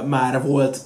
már 0.07 0.41
volt 0.43 0.81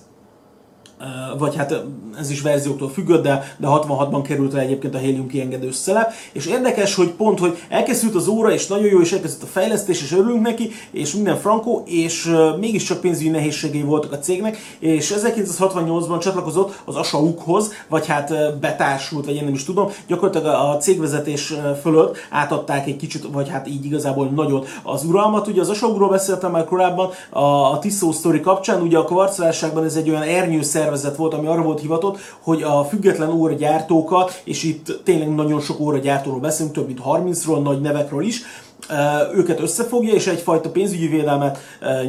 vagy 1.38 1.56
hát 1.56 1.84
ez 2.20 2.30
is 2.30 2.42
verzióktól 2.42 2.90
függött, 2.90 3.24
de, 3.24 3.56
de 3.58 3.68
66-ban 3.70 4.22
került 4.24 4.54
rá 4.54 4.60
egyébként 4.60 4.96
a 4.96 4.98
hélium 4.98 5.28
kiengedő 5.28 5.72
szelep, 5.72 6.12
és 6.32 6.46
érdekes, 6.46 6.96
hogy 6.96 7.10
pont, 7.10 7.40
hogy 7.40 7.58
elkezdült 7.70 8.16
az 8.16 8.28
óra, 8.28 8.52
és 8.52 8.68
nagyon 8.68 8.86
jó, 8.86 9.02
és 9.02 9.12
elkezdett 9.12 9.44
a 9.44 9.52
fejlesztés, 9.52 10.02
és 10.02 10.12
örülünk 10.12 10.42
neki, 10.42 10.72
és 10.92 11.14
minden 11.14 11.38
frankó, 11.38 11.84
és 11.86 12.36
mégiscsak 12.60 13.02
pénzügyi 13.02 13.30
nehézségei 13.30 13.82
voltak 13.82 14.12
a 14.12 14.20
cégnek, 14.20 14.58
és 14.80 15.14
1968-ban 15.18 16.20
csatlakozott 16.20 16.82
az 16.86 16.96
ASAUK-hoz, 16.96 17.72
vagy 17.88 18.08
hát 18.08 18.60
betársult, 18.60 19.26
vagy 19.26 19.36
én 19.36 19.44
nem 19.44 19.54
is 19.54 19.64
tudom, 19.64 19.90
gyakorlatilag 20.08 20.46
a 20.56 20.78
cégvezetés 20.78 21.54
fölött 21.82 22.18
átadták 22.30 22.88
egy 22.88 22.96
kicsit, 22.96 23.28
vagy 23.32 23.50
hát 23.50 23.68
így 23.68 23.86
igazából 23.86 24.28
nagyon 24.28 24.64
az 24.84 25.04
uralmat. 25.04 25.48
Ugye 25.48 25.62
az 25.62 25.70
ASAUK-ról 25.70 26.10
beszéltem 26.10 26.52
már 26.52 26.66
korábban, 26.66 27.10
a 27.30 27.80
Tiszó 27.80 28.12
sztori 28.12 28.40
kapcsán, 28.40 28.82
ugye 28.82 28.98
a 28.98 29.04
kvarcválságban 29.04 29.84
ez 29.84 29.96
egy 29.96 30.10
olyan 30.10 30.22
ernyőszer 30.22 30.89
szervezet 30.90 31.18
volt, 31.18 31.34
ami 31.34 31.48
arra 31.48 31.62
volt 31.62 31.80
hivatott, 31.80 32.18
hogy 32.42 32.64
a 32.64 32.84
független 32.84 33.30
óragyártókat, 33.30 34.42
és 34.44 34.64
itt 34.64 35.02
tényleg 35.04 35.36
nagyon 35.36 35.60
sok 35.60 35.80
óragyártóról 35.80 36.40
beszélünk, 36.40 36.76
több 36.76 36.88
mint 36.88 37.02
30-ról, 37.06 37.64
nagy 37.64 37.82
nevekről 37.82 38.24
is, 38.24 38.42
őket 39.36 39.60
összefogja, 39.60 40.14
és 40.14 40.28
egyfajta 40.28 40.70
pénzügyi 40.70 41.08
védelmet 41.08 41.60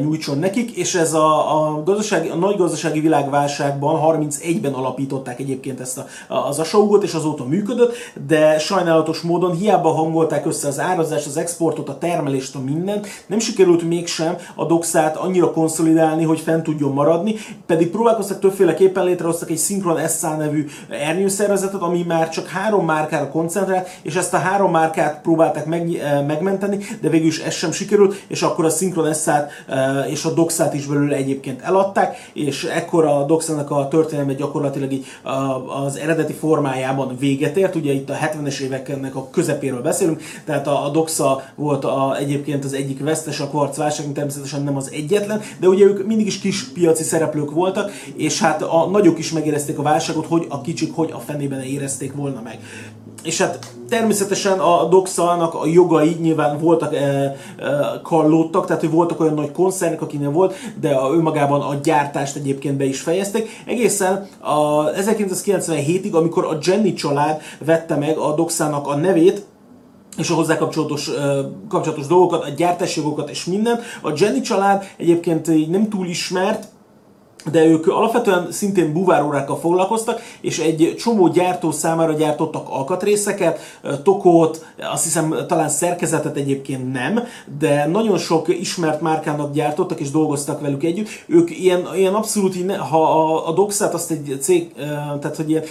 nyújtson 0.00 0.38
nekik, 0.38 0.70
és 0.70 0.94
ez 0.94 1.12
a, 1.12 1.56
a, 1.56 1.82
gazdasági, 1.82 2.28
a 2.28 2.34
nagy 2.34 2.56
gazdasági 2.56 3.00
világválságban 3.00 4.00
31-ben 4.04 4.72
alapították 4.72 5.40
egyébként 5.40 5.80
ezt 5.80 5.98
a, 5.98 6.06
az 6.28 6.58
asaugot, 6.58 7.02
és 7.02 7.14
azóta 7.14 7.44
működött, 7.44 7.94
de 8.26 8.58
sajnálatos 8.58 9.20
módon 9.20 9.56
hiába 9.56 9.90
hangolták 9.90 10.46
össze 10.46 10.68
az 10.68 10.80
árazást, 10.80 11.26
az 11.26 11.36
exportot, 11.36 11.88
a 11.88 11.98
termelést, 11.98 12.54
a 12.54 12.60
mindent, 12.60 13.06
nem 13.26 13.38
sikerült 13.38 13.82
mégsem 13.82 14.36
a 14.54 14.64
doxát 14.64 15.16
annyira 15.16 15.52
konszolidálni, 15.52 16.24
hogy 16.24 16.40
fent 16.40 16.62
tudjon 16.62 16.92
maradni, 16.92 17.34
pedig 17.66 17.90
próbálkoztak 17.90 18.40
többféleképpen 18.40 19.04
létrehoztak 19.04 19.50
egy 19.50 19.58
Synchron 19.58 20.08
SA 20.08 20.36
nevű 20.36 20.66
ernyőszervezetet, 20.88 21.80
ami 21.80 22.02
már 22.02 22.28
csak 22.28 22.46
három 22.46 22.84
márkára 22.84 23.28
koncentrált, 23.28 23.88
és 24.02 24.14
ezt 24.14 24.34
a 24.34 24.38
három 24.38 24.70
márkát 24.70 25.20
próbálták 25.20 25.66
meg, 25.66 26.02
megmenteni, 26.26 26.69
tenni, 26.70 26.84
de 27.00 27.08
végül 27.08 27.26
is 27.26 27.38
ez 27.38 27.54
sem 27.54 27.72
sikerült, 27.72 28.22
és 28.28 28.42
akkor 28.42 28.64
a 28.64 28.70
Synchron 28.70 29.14
SZ-t 29.14 29.46
és 30.10 30.24
a 30.24 30.32
Doxát 30.32 30.74
is 30.74 30.86
belőle 30.86 31.16
egyébként 31.16 31.60
eladták, 31.60 32.30
és 32.32 32.64
ekkor 32.64 33.04
a 33.04 33.24
Doxának 33.24 33.70
a 33.70 33.88
történelme 33.88 34.32
gyakorlatilag 34.32 34.92
így 34.92 35.06
az 35.86 35.96
eredeti 35.96 36.32
formájában 36.32 37.16
véget 37.18 37.56
ért, 37.56 37.74
ugye 37.74 37.92
itt 37.92 38.10
a 38.10 38.14
70-es 38.14 38.60
éveknek 38.60 39.16
a 39.16 39.28
közepéről 39.30 39.82
beszélünk, 39.82 40.22
tehát 40.44 40.66
a, 40.66 40.84
a 40.84 40.88
Doxa 40.88 41.42
volt 41.54 41.84
a, 41.84 42.16
egyébként 42.18 42.64
az 42.64 42.72
egyik 42.72 43.00
vesztes 43.02 43.40
a 43.40 43.48
kvarc 43.48 43.76
válság, 43.76 44.12
természetesen 44.12 44.62
nem 44.62 44.76
az 44.76 44.90
egyetlen, 44.92 45.40
de 45.60 45.68
ugye 45.68 45.84
ők 45.84 46.06
mindig 46.06 46.26
is 46.26 46.38
kis 46.38 46.64
piaci 46.64 47.02
szereplők 47.02 47.50
voltak, 47.50 47.90
és 48.16 48.40
hát 48.40 48.62
a 48.62 48.88
nagyok 48.90 49.18
is 49.18 49.32
megérezték 49.32 49.78
a 49.78 49.82
válságot, 49.82 50.26
hogy 50.26 50.46
a 50.48 50.60
kicsik 50.60 50.92
hogy 50.94 51.10
a 51.12 51.18
fenében 51.18 51.60
érezték 51.60 52.12
volna 52.14 52.40
meg 52.44 52.58
és 53.22 53.40
hát 53.40 53.58
természetesen 53.88 54.58
a 54.58 54.84
Doxalnak 54.84 55.54
a 55.54 55.66
jogai 55.66 56.16
nyilván 56.20 56.58
voltak 56.58 56.94
e, 56.94 56.98
e, 56.98 57.36
kallódtak, 58.02 58.66
tehát 58.66 58.82
hogy 58.82 58.90
voltak 58.90 59.20
olyan 59.20 59.34
nagy 59.34 59.52
koncernek, 59.52 60.02
akinek 60.02 60.32
volt, 60.32 60.54
de 60.80 60.90
a, 60.90 61.12
önmagában 61.12 61.60
a 61.60 61.74
gyártást 61.82 62.36
egyébként 62.36 62.76
be 62.76 62.84
is 62.84 63.00
fejezték. 63.00 63.62
Egészen 63.66 64.28
a 64.38 64.90
1997-ig, 64.90 66.12
amikor 66.12 66.44
a 66.44 66.58
Jenny 66.62 66.94
család 66.94 67.40
vette 67.64 67.96
meg 67.96 68.16
a 68.16 68.34
Doxának 68.34 68.86
a 68.86 68.96
nevét, 68.96 69.44
és 70.16 70.30
a 70.30 70.34
hozzá 70.34 70.56
kapcsolatos, 70.56 71.10
kapcsolatos 71.68 72.06
dolgokat, 72.06 72.44
a 72.44 72.48
gyártási 72.48 73.00
jogokat 73.00 73.30
és 73.30 73.44
minden. 73.44 73.80
A 74.02 74.12
Jenny 74.16 74.40
család 74.40 74.84
egyébként 74.96 75.70
nem 75.70 75.88
túl 75.88 76.06
ismert, 76.06 76.68
de 77.50 77.64
ők 77.64 77.86
alapvetően 77.86 78.46
szintén 78.50 78.92
buvárórákkal 78.92 79.58
foglalkoztak, 79.58 80.20
és 80.40 80.58
egy 80.58 80.94
csomó 80.98 81.28
gyártó 81.28 81.70
számára 81.70 82.12
gyártottak 82.12 82.68
alkatrészeket, 82.68 83.58
tokót, 84.02 84.66
azt 84.92 85.04
hiszem 85.04 85.34
talán 85.48 85.68
szerkezetet 85.68 86.36
egyébként 86.36 86.92
nem, 86.92 87.20
de 87.58 87.86
nagyon 87.86 88.18
sok 88.18 88.48
ismert 88.48 89.00
márkának 89.00 89.52
gyártottak 89.52 90.00
és 90.00 90.10
dolgoztak 90.10 90.60
velük 90.60 90.82
együtt. 90.82 91.08
Ők 91.26 91.60
ilyen, 91.60 91.88
ilyen 91.94 92.14
abszolút, 92.14 92.76
ha 92.76 93.02
a, 93.02 93.48
a 93.48 93.52
Doxát 93.52 93.94
azt 93.94 94.10
egy 94.10 94.38
cég, 94.40 94.72
tehát 95.20 95.36
hogy 95.36 95.50
ilyen 95.50 95.64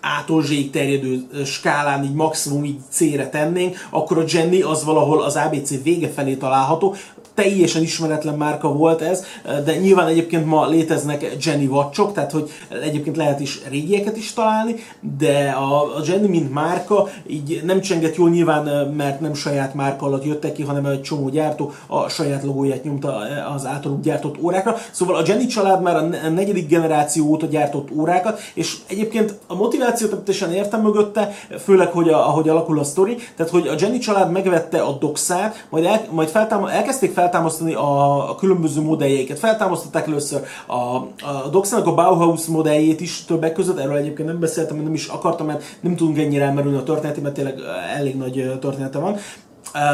ától 0.00 0.44
terjedő 0.72 1.26
skálán 1.44 2.04
így 2.04 2.14
maximum 2.14 2.64
így 2.64 2.78
C-re 2.90 3.28
tennénk, 3.28 3.76
akkor 3.90 4.18
a 4.18 4.24
Jenny 4.26 4.62
az 4.62 4.84
valahol 4.84 5.22
az 5.22 5.36
ABC 5.36 5.82
vége 5.82 6.08
felé 6.08 6.34
található, 6.34 6.94
teljesen 7.36 7.82
ismeretlen 7.82 8.34
márka 8.34 8.72
volt 8.72 9.00
ez, 9.00 9.24
de 9.64 9.76
nyilván 9.76 10.06
egyébként 10.06 10.46
ma 10.46 10.66
léteznek 10.66 11.36
Jenny 11.44 11.66
watchok, 11.66 12.12
tehát 12.12 12.32
hogy 12.32 12.50
egyébként 12.82 13.16
lehet 13.16 13.40
is 13.40 13.60
régieket 13.68 14.16
is 14.16 14.32
találni, 14.32 14.74
de 15.18 15.48
a, 15.48 16.02
Jenny 16.06 16.28
mint 16.28 16.52
márka 16.52 17.08
így 17.26 17.62
nem 17.64 17.80
csenget 17.80 18.16
jól 18.16 18.30
nyilván, 18.30 18.88
mert 18.88 19.20
nem 19.20 19.34
saját 19.34 19.74
márka 19.74 20.06
alatt 20.06 20.24
jöttek 20.24 20.52
ki, 20.52 20.62
hanem 20.62 20.86
egy 20.86 21.02
csomó 21.02 21.28
gyártó 21.28 21.72
a 21.86 22.08
saját 22.08 22.42
logóját 22.42 22.84
nyomta 22.84 23.16
az 23.54 23.66
általuk 23.66 24.00
gyártott 24.00 24.42
órákra. 24.42 24.76
Szóval 24.90 25.16
a 25.16 25.22
Jenny 25.26 25.46
család 25.46 25.82
már 25.82 25.96
a 25.96 26.28
negyedik 26.28 26.68
generáció 26.68 27.26
óta 27.26 27.46
gyártott 27.46 27.88
órákat, 27.96 28.40
és 28.54 28.76
egyébként 28.86 29.34
a 29.46 29.54
motivációt 29.54 30.14
teljesen 30.14 30.52
értem 30.52 30.80
mögötte, 30.82 31.34
főleg, 31.64 31.88
hogy 31.88 32.08
a, 32.08 32.28
ahogy 32.28 32.48
alakul 32.48 32.78
a 32.78 32.84
sztori, 32.84 33.16
tehát 33.36 33.52
hogy 33.52 33.68
a 33.68 33.74
Jenny 33.78 33.98
család 33.98 34.30
megvette 34.30 34.80
a 34.80 34.92
doxát, 34.92 35.66
majd, 35.70 35.84
el, 35.84 36.06
majd 36.10 36.28
feltám, 36.28 36.64
elkezdték 36.64 37.12
fel 37.12 37.25
feltámasztani 37.26 37.74
a, 37.74 38.30
a 38.30 38.34
különböző 38.34 38.80
modelljeiket. 38.80 39.38
Feltámasztották 39.38 40.06
először 40.06 40.42
a, 40.66 40.74
a 40.74 41.48
Doxának 41.50 41.86
a 41.86 41.94
Bauhaus 41.94 42.46
modelljét 42.46 43.00
is 43.00 43.24
többek 43.24 43.52
között, 43.52 43.78
erről 43.78 43.96
egyébként 43.96 44.28
nem 44.28 44.40
beszéltem, 44.40 44.76
nem 44.76 44.94
is 44.94 45.06
akartam, 45.06 45.46
mert 45.46 45.62
nem 45.80 45.96
tudunk 45.96 46.18
ennyire 46.18 46.44
elmerülni 46.44 46.76
a 46.76 46.82
történeti, 46.82 47.20
mert 47.20 47.34
tényleg 47.34 47.58
elég 47.96 48.16
nagy 48.16 48.58
története 48.60 48.98
van. 48.98 49.16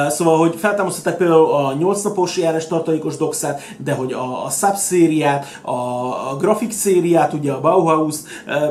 Szóval, 0.09 0.39
hogy 0.39 0.55
feltámasztották 0.57 1.17
például 1.17 1.53
a 1.53 1.75
8 1.79 2.03
napos 2.03 2.37
járás 2.37 2.67
tartalékos 2.67 3.17
doxát, 3.17 3.61
de 3.79 3.93
hogy 3.93 4.13
a, 4.13 4.45
a 4.45 4.51
Sub 4.51 4.75
szériát, 4.75 5.47
a, 5.63 5.73
a 6.31 6.37
Graphic 6.39 6.75
szériát, 6.75 7.33
ugye 7.33 7.53
a 7.53 7.61
Bauhaus, 7.61 8.17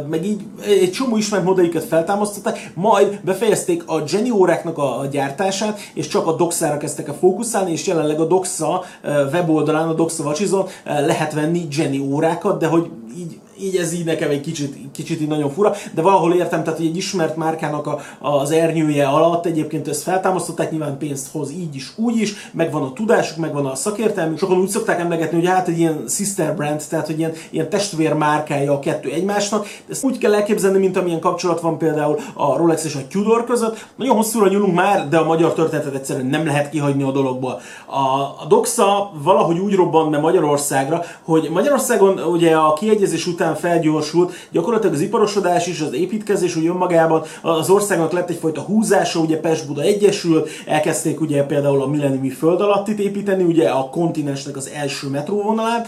meg 0.09 0.25
így 0.25 0.41
egy 0.65 0.91
csomó 0.91 1.17
ismert 1.17 1.43
modelliket 1.43 1.83
feltámasztották, 1.83 2.71
majd 2.75 3.19
befejezték 3.23 3.83
a 3.87 4.03
Jenny 4.07 4.29
óráknak 4.29 4.77
a, 4.77 5.07
gyártását, 5.11 5.79
és 5.93 6.07
csak 6.07 6.27
a 6.27 6.35
doxára 6.35 6.77
kezdtek 6.77 7.09
a 7.09 7.13
fókuszálni, 7.13 7.71
és 7.71 7.87
jelenleg 7.87 8.19
a 8.19 8.25
Doxa 8.25 8.83
weboldalán, 9.31 9.87
a 9.87 9.93
Doxa 9.93 10.23
Vacsizon 10.23 10.67
lehet 10.85 11.33
venni 11.33 11.67
Jenny 11.71 11.99
órákat, 11.99 12.59
de 12.59 12.67
hogy 12.67 12.89
így 13.17 13.39
így 13.61 13.75
ez 13.75 13.93
így 13.93 14.05
nekem 14.05 14.29
egy 14.29 14.41
kicsit, 14.41 14.75
kicsit 14.91 15.21
így 15.21 15.27
nagyon 15.27 15.51
fura, 15.51 15.73
de 15.93 16.01
valahol 16.01 16.33
értem, 16.33 16.63
tehát 16.63 16.79
hogy 16.79 16.87
egy 16.87 16.97
ismert 16.97 17.35
márkának 17.35 17.87
a, 17.87 17.99
az 18.19 18.51
ernyője 18.51 19.07
alatt 19.07 19.45
egyébként 19.45 19.87
ezt 19.87 20.03
feltámasztották, 20.03 20.71
nyilván 20.71 20.97
pénzt 20.97 21.31
hoz 21.31 21.51
így 21.51 21.75
is, 21.75 21.91
úgy 21.95 22.17
is, 22.17 22.33
megvan 22.53 22.83
a 22.83 22.93
tudásuk, 22.93 23.37
megvan 23.37 23.65
a 23.65 23.75
szakértelmük. 23.75 24.37
Sokan 24.37 24.57
úgy 24.57 24.69
szokták 24.69 24.99
emlegetni, 24.99 25.37
hogy 25.37 25.47
hát 25.47 25.67
egy 25.67 25.79
ilyen 25.79 26.03
sister 26.07 26.55
brand, 26.55 26.81
tehát 26.89 27.05
hogy 27.05 27.19
ilyen, 27.19 27.31
ilyen 27.49 27.69
testvér 27.69 28.13
márkája 28.13 28.73
a 28.73 28.79
kettő 28.79 29.09
egymásnak. 29.09 29.67
Ezt 29.89 30.03
úgy 30.03 30.17
kell 30.17 30.33
elképzelni, 30.33 30.77
mint 30.77 30.97
amilyen 30.97 31.19
kapcsolat 31.19 31.61
van 31.61 31.77
például 31.77 32.19
a 32.33 32.57
Rolex 32.57 32.83
és 32.83 32.95
a 32.95 33.07
Tudor 33.09 33.45
között. 33.45 33.85
Nagyon 33.95 34.15
hosszúra 34.15 34.47
nyúlunk 34.47 34.75
már, 34.75 35.09
de 35.09 35.17
a 35.17 35.25
magyar 35.25 35.53
történetet 35.53 35.95
egyszerűen 35.95 36.25
nem 36.25 36.45
lehet 36.45 36.69
kihagyni 36.69 37.03
a 37.03 37.11
dologból. 37.11 37.59
A, 37.85 37.99
a 38.41 38.45
Doxa 38.47 39.11
valahogy 39.23 39.59
úgy 39.59 39.75
robban 39.75 40.11
be 40.11 40.19
Magyarországra, 40.19 41.03
hogy 41.23 41.49
Magyarországon 41.51 42.19
ugye 42.19 42.55
a 42.55 42.73
kiegyezés 42.73 43.27
után 43.27 43.50
után 43.51 43.71
felgyorsult. 43.71 44.33
Gyakorlatilag 44.51 44.95
az 44.95 45.01
iparosodás 45.01 45.67
is, 45.67 45.81
az 45.81 45.93
építkezés 45.93 46.55
úgy 46.55 46.65
önmagában, 46.65 47.23
az 47.41 47.69
országnak 47.69 48.11
lett 48.11 48.29
egyfajta 48.29 48.61
húzása, 48.61 49.19
ugye 49.19 49.39
Pest-Buda 49.39 49.81
egyesül, 49.81 50.45
elkezdték 50.65 51.21
ugye 51.21 51.43
például 51.43 51.81
a 51.81 51.87
milleniumi 51.87 52.29
föld 52.29 52.61
alattit 52.61 52.99
építeni, 52.99 53.43
ugye 53.43 53.69
a 53.69 53.89
kontinensnek 53.89 54.55
az 54.55 54.69
első 54.75 55.07
metróvonalát, 55.07 55.87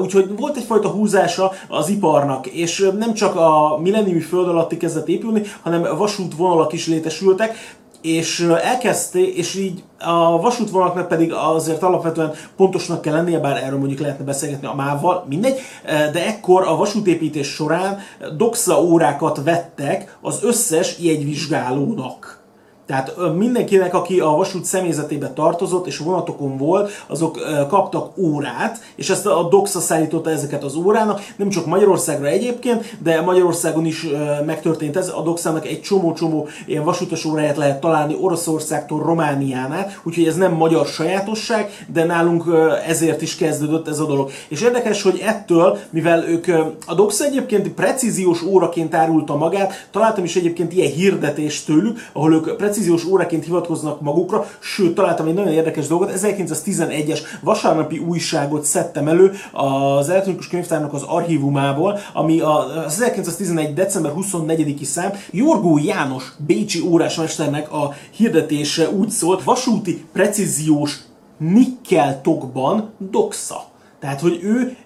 úgyhogy 0.00 0.36
volt 0.36 0.56
egyfajta 0.56 0.88
húzása 0.88 1.52
az 1.68 1.88
iparnak, 1.88 2.46
és 2.46 2.90
nem 2.98 3.14
csak 3.14 3.36
a 3.36 3.78
milleniumi 3.82 4.20
föld 4.20 4.48
alatti 4.48 4.76
kezdett 4.76 5.08
épülni, 5.08 5.42
hanem 5.62 5.96
vasútvonalak 5.96 6.72
is 6.72 6.86
létesültek, 6.86 7.82
és 8.04 8.40
elkezdte, 8.62 9.18
és 9.18 9.54
így 9.54 9.82
a 9.98 10.40
vasútvonalaknak 10.40 11.08
pedig 11.08 11.32
azért 11.32 11.82
alapvetően 11.82 12.32
pontosnak 12.56 13.00
kell 13.00 13.14
lennie, 13.14 13.38
bár 13.38 13.62
erről 13.62 13.78
mondjuk 13.78 14.00
lehetne 14.00 14.24
beszélgetni 14.24 14.66
a 14.66 14.74
mával, 14.74 15.24
mindegy, 15.28 15.60
de 15.84 16.26
ekkor 16.26 16.62
a 16.62 16.76
vasútépítés 16.76 17.46
során 17.48 17.98
doxa 18.36 18.82
órákat 18.82 19.42
vettek 19.44 20.18
az 20.20 20.38
összes 20.42 20.98
jegyvizsgálónak. 20.98 22.43
Tehát 22.86 23.14
mindenkinek, 23.36 23.94
aki 23.94 24.20
a 24.20 24.28
vasút 24.28 24.64
személyzetébe 24.64 25.32
tartozott 25.32 25.86
és 25.86 25.98
vonatokon 25.98 26.56
volt, 26.56 26.90
azok 27.06 27.38
kaptak 27.68 28.18
órát, 28.18 28.80
és 28.96 29.10
ezt 29.10 29.26
a 29.26 29.48
DOXA 29.48 29.80
szállította 29.80 30.30
ezeket 30.30 30.64
az 30.64 30.74
órának, 30.74 31.20
nem 31.36 31.48
csak 31.48 31.66
Magyarországra 31.66 32.26
egyébként, 32.26 32.96
de 33.02 33.20
Magyarországon 33.20 33.84
is 33.86 34.06
megtörtént 34.46 34.96
ez. 34.96 35.08
A 35.08 35.22
DOXA-nak 35.22 35.66
egy 35.66 35.80
csomó-csomó 35.80 36.48
ilyen 36.66 36.84
vasútos 36.84 37.24
óráját 37.24 37.56
lehet 37.56 37.80
találni 37.80 38.16
Oroszországtól 38.20 39.02
Románián 39.02 39.72
át, 39.72 40.00
úgyhogy 40.02 40.26
ez 40.26 40.36
nem 40.36 40.52
magyar 40.52 40.86
sajátosság, 40.86 41.70
de 41.92 42.04
nálunk 42.04 42.44
ezért 42.86 43.22
is 43.22 43.36
kezdődött 43.36 43.88
ez 43.88 43.98
a 43.98 44.06
dolog. 44.06 44.30
És 44.48 44.60
érdekes, 44.60 45.02
hogy 45.02 45.22
ettől, 45.24 45.78
mivel 45.90 46.28
ők 46.28 46.46
a 46.86 46.94
DOXA 46.94 47.24
egyébként 47.24 47.68
precíziós 47.68 48.42
óraként 48.42 48.94
árulta 48.94 49.36
magát, 49.36 49.88
találtam 49.90 50.24
is 50.24 50.36
egyébként 50.36 50.72
ilyen 50.72 50.92
hirdetést 50.92 51.66
tőlük, 51.66 52.10
ahol 52.12 52.34
ők 52.34 52.56
precíziós 52.74 53.04
óraként 53.04 53.44
hivatkoznak 53.44 54.00
magukra, 54.00 54.46
sőt, 54.60 54.94
találtam 54.94 55.26
egy 55.26 55.34
nagyon 55.34 55.52
érdekes 55.52 55.86
dolgot, 55.86 56.12
1911-es 56.14 57.18
vasárnapi 57.42 57.98
újságot 57.98 58.64
szedtem 58.64 59.08
elő 59.08 59.32
az 59.52 60.08
elektronikus 60.08 60.48
könyvtárnak 60.48 60.92
az 60.92 61.02
archívumából, 61.02 61.98
ami 62.12 62.40
az 62.40 62.84
1911. 62.86 63.74
december 63.74 64.12
24-i 64.16 64.82
szám 64.82 65.12
Jorgó 65.30 65.78
János 65.78 66.32
bécsi 66.46 66.80
órásmesternek 66.80 67.72
a 67.72 67.92
hirdetése 68.10 68.90
úgy 68.90 69.10
szólt, 69.10 69.42
vasúti 69.42 70.04
precíziós 70.12 70.98
nikkel 71.38 72.20
tokban 72.20 72.92
doxa. 72.98 73.72
Tehát, 74.04 74.20
hogy 74.20 74.40
ő, 74.42 74.76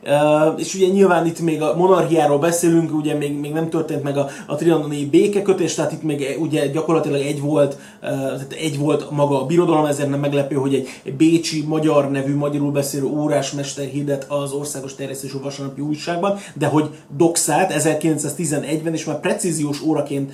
és 0.56 0.74
ugye 0.74 0.86
nyilván 0.86 1.26
itt 1.26 1.40
még 1.40 1.62
a 1.62 1.76
monarchiáról 1.76 2.38
beszélünk, 2.38 2.94
ugye 2.94 3.14
még, 3.14 3.38
még 3.38 3.52
nem 3.52 3.68
történt 3.68 4.02
meg 4.02 4.16
a, 4.16 4.28
a 4.46 4.54
trianoni 4.54 5.04
békekötés, 5.04 5.74
tehát 5.74 5.92
itt 5.92 6.02
még 6.02 6.36
ugye 6.40 6.66
gyakorlatilag 6.66 7.20
egy 7.20 7.40
volt, 7.40 7.78
tehát 8.00 8.52
egy 8.52 8.78
volt 8.78 9.10
maga 9.10 9.42
a 9.42 9.46
birodalom, 9.46 9.84
ezért 9.84 10.08
nem 10.08 10.20
meglepő, 10.20 10.54
hogy 10.54 10.74
egy, 10.74 11.14
bécsi 11.16 11.64
magyar 11.66 12.10
nevű 12.10 12.36
magyarul 12.36 12.70
beszélő 12.70 13.04
órásmester 13.04 13.84
hirdet 13.84 14.26
az 14.28 14.52
országos 14.52 14.94
terjesztésű 14.94 15.38
vasárnapi 15.42 15.80
újságban, 15.80 16.38
de 16.54 16.66
hogy 16.66 16.90
doxát 17.16 17.74
1911-ben 17.78 18.94
is 18.94 19.04
már 19.04 19.20
precíziós 19.20 19.82
óraként 19.82 20.32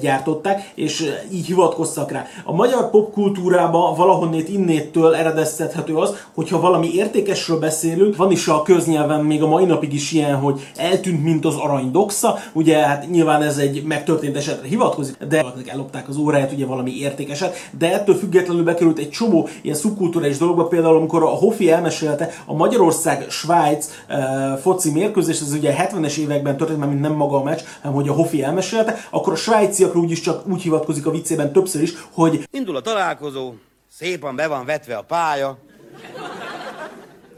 gyártották, 0.00 0.72
és 0.74 1.12
így 1.32 1.46
hivatkoztak 1.46 2.10
rá. 2.10 2.26
A 2.44 2.52
magyar 2.52 2.90
popkultúrában 2.90 3.96
valahonnét 3.96 4.48
innéttől 4.48 5.14
eredeztethető 5.14 5.96
az, 5.96 6.14
hogyha 6.34 6.60
valami 6.60 6.94
értékesről 6.94 7.58
beszélünk, 7.58 8.14
van 8.16 8.30
is 8.30 8.48
a 8.48 8.62
köznyelven 8.62 9.24
még 9.24 9.42
a 9.42 9.46
mai 9.46 9.64
napig 9.64 9.92
is 9.92 10.12
ilyen, 10.12 10.36
hogy 10.36 10.70
eltűnt, 10.76 11.22
mint 11.22 11.44
az 11.44 11.54
arany 11.56 11.90
doxa, 11.90 12.38
ugye 12.52 12.76
hát 12.76 13.10
nyilván 13.10 13.42
ez 13.42 13.58
egy 13.58 13.82
megtörtént 13.84 14.36
esetre 14.36 14.68
hivatkozik, 14.68 15.16
de 15.28 15.44
ellopták 15.66 16.08
az 16.08 16.16
óráját, 16.16 16.52
ugye 16.52 16.66
valami 16.66 16.98
értékeset, 16.98 17.70
de 17.78 17.92
ettől 17.92 18.14
függetlenül 18.14 18.64
bekerült 18.64 18.98
egy 18.98 19.10
csomó 19.10 19.48
ilyen 19.62 19.76
szubkulturális 19.76 20.38
dologba, 20.38 20.66
például 20.66 20.96
amikor 20.96 21.22
a 21.22 21.26
Hofi 21.26 21.70
elmesélte 21.70 22.30
a 22.46 22.54
Magyarország-Svájc 22.54 23.88
uh, 24.08 24.58
foci 24.58 24.90
mérkőzés, 24.90 25.40
ez 25.40 25.52
ugye 25.52 25.74
70-es 25.78 26.16
években 26.16 26.56
történt, 26.56 26.86
mint 26.86 27.00
nem 27.00 27.12
maga 27.12 27.36
a 27.36 27.42
meccs, 27.42 27.60
hanem 27.82 27.96
hogy 27.96 28.08
a 28.08 28.12
Hofi 28.12 28.42
elmesélte, 28.42 28.96
akkor 29.10 29.32
a 29.32 29.36
svájciakra 29.36 30.00
úgyis 30.00 30.20
csak 30.20 30.48
úgy 30.48 30.62
hivatkozik 30.62 31.06
a 31.06 31.10
viccében 31.10 31.52
többször 31.52 31.82
is, 31.82 31.92
hogy 32.12 32.48
Indul 32.50 32.76
a 32.76 32.80
találkozó, 32.80 33.52
szépen 33.88 34.36
be 34.36 34.46
van 34.46 34.64
vetve 34.64 34.96
a 34.96 35.02
pálya, 35.02 35.58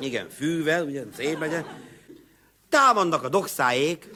igen, 0.01 0.29
fűvel, 0.29 0.85
ugye, 0.85 1.03
szép 1.17 1.39
legyen. 1.39 1.67
Támadnak 2.69 3.23
a 3.23 3.29
dokszáék. 3.29 4.09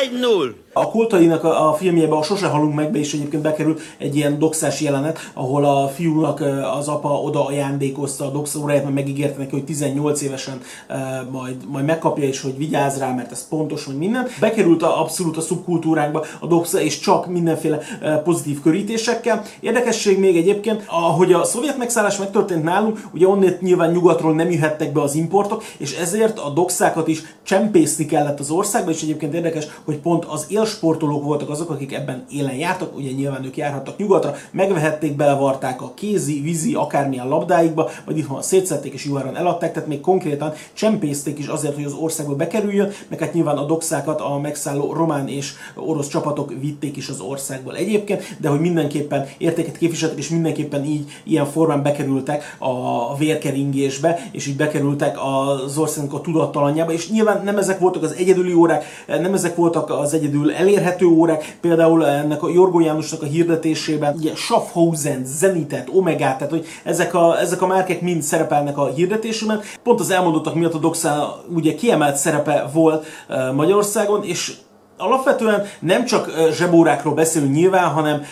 1-0! 0.00 0.54
A 0.74 0.90
kultainak 0.90 1.44
a, 1.44 1.68
a 1.68 1.74
filmjében 1.74 2.18
a 2.18 2.22
Sose 2.22 2.46
halunk 2.46 2.74
megbe 2.74 2.98
is 2.98 3.12
egyébként 3.12 3.42
bekerült 3.42 3.80
egy 3.98 4.16
ilyen 4.16 4.38
doxás 4.38 4.80
jelenet, 4.80 5.18
ahol 5.34 5.64
a 5.64 5.88
fiúnak 5.88 6.40
az 6.78 6.88
apa 6.88 7.08
oda 7.08 7.46
ajándékozta 7.46 8.24
a 8.24 8.30
dox 8.30 8.54
óráját, 8.54 8.82
mert 8.82 8.94
megígérte 8.94 9.38
neki, 9.38 9.50
hogy 9.50 9.64
18 9.64 10.22
évesen 10.22 10.60
e, 10.88 11.26
majd, 11.30 11.56
majd 11.68 11.84
megkapja, 11.84 12.24
és 12.24 12.40
hogy 12.40 12.56
vigyázz 12.56 12.98
rá, 12.98 13.14
mert 13.14 13.32
ez 13.32 13.48
pontos, 13.48 13.84
hogy 13.84 13.96
minden. 13.96 14.26
Bekerült 14.40 14.82
a, 14.82 15.00
abszolút 15.00 15.36
a 15.36 15.40
szubkultúránkba 15.40 16.24
a 16.40 16.46
doxa, 16.46 16.80
és 16.80 16.98
csak 16.98 17.26
mindenféle 17.26 17.78
e, 18.02 18.16
pozitív 18.16 18.60
körítésekkel. 18.60 19.42
Érdekesség 19.60 20.18
még 20.18 20.36
egyébként, 20.36 20.84
ahogy 20.86 21.32
a 21.32 21.44
szovjet 21.44 21.78
megszállás 21.78 22.16
megtörtént 22.16 22.62
nálunk, 22.62 23.08
ugye 23.14 23.26
onnét 23.26 23.60
nyilván 23.60 23.90
nyugatról 23.90 24.34
nem 24.34 24.50
jöhettek 24.50 24.92
be 24.92 25.00
az 25.00 25.14
importok, 25.14 25.64
és 25.76 25.96
ezért 25.96 26.38
a 26.38 26.50
doxákat 26.50 27.08
is 27.08 27.22
csempészni 27.42 28.06
kellett 28.06 28.40
az 28.40 28.50
országba, 28.50 28.90
és 28.90 29.02
egyébként 29.02 29.34
érdekes, 29.34 29.66
hogy 29.84 29.98
pont 29.98 30.24
az 30.24 30.46
él 30.48 30.64
sportolók 30.64 31.24
voltak 31.24 31.50
azok, 31.50 31.70
akik 31.70 31.92
ebben 31.92 32.24
élen 32.30 32.54
jártak, 32.54 32.96
ugye 32.96 33.10
nyilván 33.10 33.44
ők 33.44 33.56
járhattak 33.56 33.96
nyugatra, 33.96 34.34
megvehették, 34.50 35.16
belevarták 35.16 35.82
a 35.82 35.92
kézi, 35.94 36.40
vízi, 36.40 36.74
akármilyen 36.74 37.28
labdáikba, 37.28 37.90
vagy 38.04 38.18
itthon 38.18 38.42
szétszették 38.42 38.92
és 38.92 39.04
juháron 39.04 39.36
eladták, 39.36 39.72
tehát 39.72 39.88
még 39.88 40.00
konkrétan 40.00 40.52
csempészték 40.72 41.38
is 41.38 41.46
azért, 41.46 41.74
hogy 41.74 41.84
az 41.84 41.92
országba 41.92 42.34
bekerüljön, 42.34 42.90
meg 43.08 43.18
hát 43.18 43.34
nyilván 43.34 43.56
a 43.56 43.64
doxákat 43.64 44.20
a 44.20 44.38
megszálló 44.38 44.92
román 44.92 45.28
és 45.28 45.52
orosz 45.76 46.08
csapatok 46.08 46.52
vitték 46.60 46.96
is 46.96 47.08
az 47.08 47.20
országból 47.20 47.76
egyébként, 47.76 48.36
de 48.40 48.48
hogy 48.48 48.60
mindenképpen 48.60 49.26
értéket 49.38 49.78
képviseltek, 49.78 50.18
és 50.18 50.28
mindenképpen 50.28 50.84
így 50.84 51.10
ilyen 51.24 51.46
formán 51.46 51.82
bekerültek 51.82 52.56
a 52.58 53.16
vérkeringésbe, 53.16 54.18
és 54.32 54.46
így 54.46 54.56
bekerültek 54.56 55.16
az 55.22 55.78
országnak 55.78 56.14
a 56.14 56.20
tudattalanjába, 56.20 56.92
és 56.92 57.10
nyilván 57.10 57.44
nem 57.44 57.58
ezek 57.58 57.78
voltak 57.78 58.02
az 58.02 58.12
egyedüli 58.12 58.52
órák, 58.52 58.84
nem 59.06 59.34
ezek 59.34 59.56
voltak 59.56 59.71
az 59.76 60.14
egyedül 60.14 60.52
elérhető 60.52 61.06
órák, 61.06 61.56
például 61.60 62.06
ennek 62.06 62.42
a 62.42 62.48
Jorgó 62.48 62.80
Jánosnak 62.80 63.22
a 63.22 63.26
hirdetésében, 63.26 64.14
ugye 64.16 64.34
Schaffhausen, 64.34 65.24
Zenitet, 65.24 65.88
Omega, 65.92 66.18
tehát 66.18 66.50
hogy 66.50 66.66
ezek 66.84 67.14
a, 67.14 67.40
ezek 67.40 67.62
a 67.62 67.66
márkek 67.66 68.00
mind 68.00 68.22
szerepelnek 68.22 68.78
a 68.78 68.86
hirdetésében. 68.86 69.60
Pont 69.82 70.00
az 70.00 70.10
elmondottak 70.10 70.54
miatt 70.54 70.74
a 70.74 70.78
Doxa 70.78 71.44
ugye 71.54 71.74
kiemelt 71.74 72.16
szerepe 72.16 72.70
volt 72.72 73.06
Magyarországon, 73.54 74.24
és 74.24 74.54
alapvetően 74.96 75.62
nem 75.80 76.04
csak 76.04 76.30
zsebórákról 76.52 77.14
beszélünk 77.14 77.54
nyilván, 77.54 77.90
hanem 77.90 78.22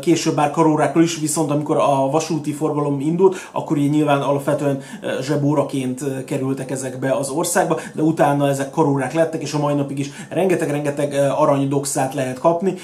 később 0.00 0.34
már 0.36 0.50
karórákról 0.50 1.02
is, 1.02 1.18
viszont 1.18 1.50
amikor 1.50 1.76
a 1.76 2.10
vasúti 2.10 2.52
forgalom 2.52 3.00
indult, 3.00 3.36
akkor 3.52 3.76
így 3.76 3.90
nyilván 3.90 4.20
alapvetően 4.20 4.80
zsebóraként 5.20 6.24
kerültek 6.24 6.70
ezekbe 6.70 7.12
az 7.12 7.30
országba, 7.30 7.78
de 7.94 8.02
utána 8.02 8.48
ezek 8.48 8.70
karórák 8.70 9.12
lettek, 9.12 9.42
és 9.42 9.52
a 9.52 9.58
mai 9.58 9.74
napig 9.74 9.98
is 9.98 10.10
rengeteg-rengeteg 10.28 11.14
aranydoxát 11.36 12.14
lehet 12.14 12.38
kapni. 12.38 12.74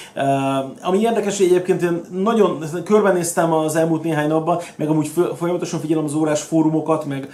Ami 0.83 1.01
érdekes, 1.01 1.37
hogy 1.37 1.47
egyébként 1.47 1.83
én 1.83 2.01
nagyon 2.11 2.65
körbenéztem 2.85 3.53
az 3.53 3.77
elmúlt 3.77 4.03
néhány 4.03 4.29
napban, 4.29 4.59
meg 4.77 4.89
amúgy 4.89 5.11
folyamatosan 5.37 5.81
figyelem 5.81 6.05
az 6.05 6.15
órás 6.15 6.43
fórumokat, 6.43 7.05
meg, 7.05 7.29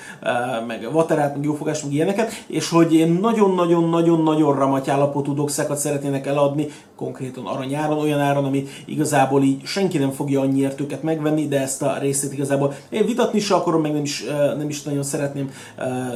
meg 0.66 0.88
vaterát, 0.92 1.34
meg 1.34 1.44
jófogást, 1.44 1.82
meg 1.82 1.92
ilyeneket, 1.92 2.30
és 2.46 2.70
hogy 2.70 2.94
én 2.94 3.18
nagyon-nagyon-nagyon-nagyon 3.20 4.54
ramaty 4.54 4.88
állapotú 4.88 5.34
doxákat 5.34 5.76
szeretnének 5.88 6.26
eladni, 6.26 6.66
konkrétan 6.96 7.46
aranyáron, 7.46 7.98
olyan 7.98 8.20
áron, 8.20 8.44
ami 8.44 8.66
igazából 8.84 9.42
így 9.42 9.64
senki 9.64 9.98
nem 9.98 10.10
fogja 10.10 10.40
annyiért 10.40 10.80
őket 10.80 11.02
megvenni, 11.02 11.48
de 11.48 11.60
ezt 11.60 11.82
a 11.82 11.98
részét 12.00 12.32
igazából 12.32 12.74
én 12.90 13.06
vitatni 13.06 13.40
se 13.40 13.54
akarom, 13.54 13.80
meg 13.80 13.92
nem 13.92 14.02
is, 14.02 14.24
nem 14.56 14.68
is 14.68 14.82
nagyon 14.82 15.02
szeretném 15.02 15.50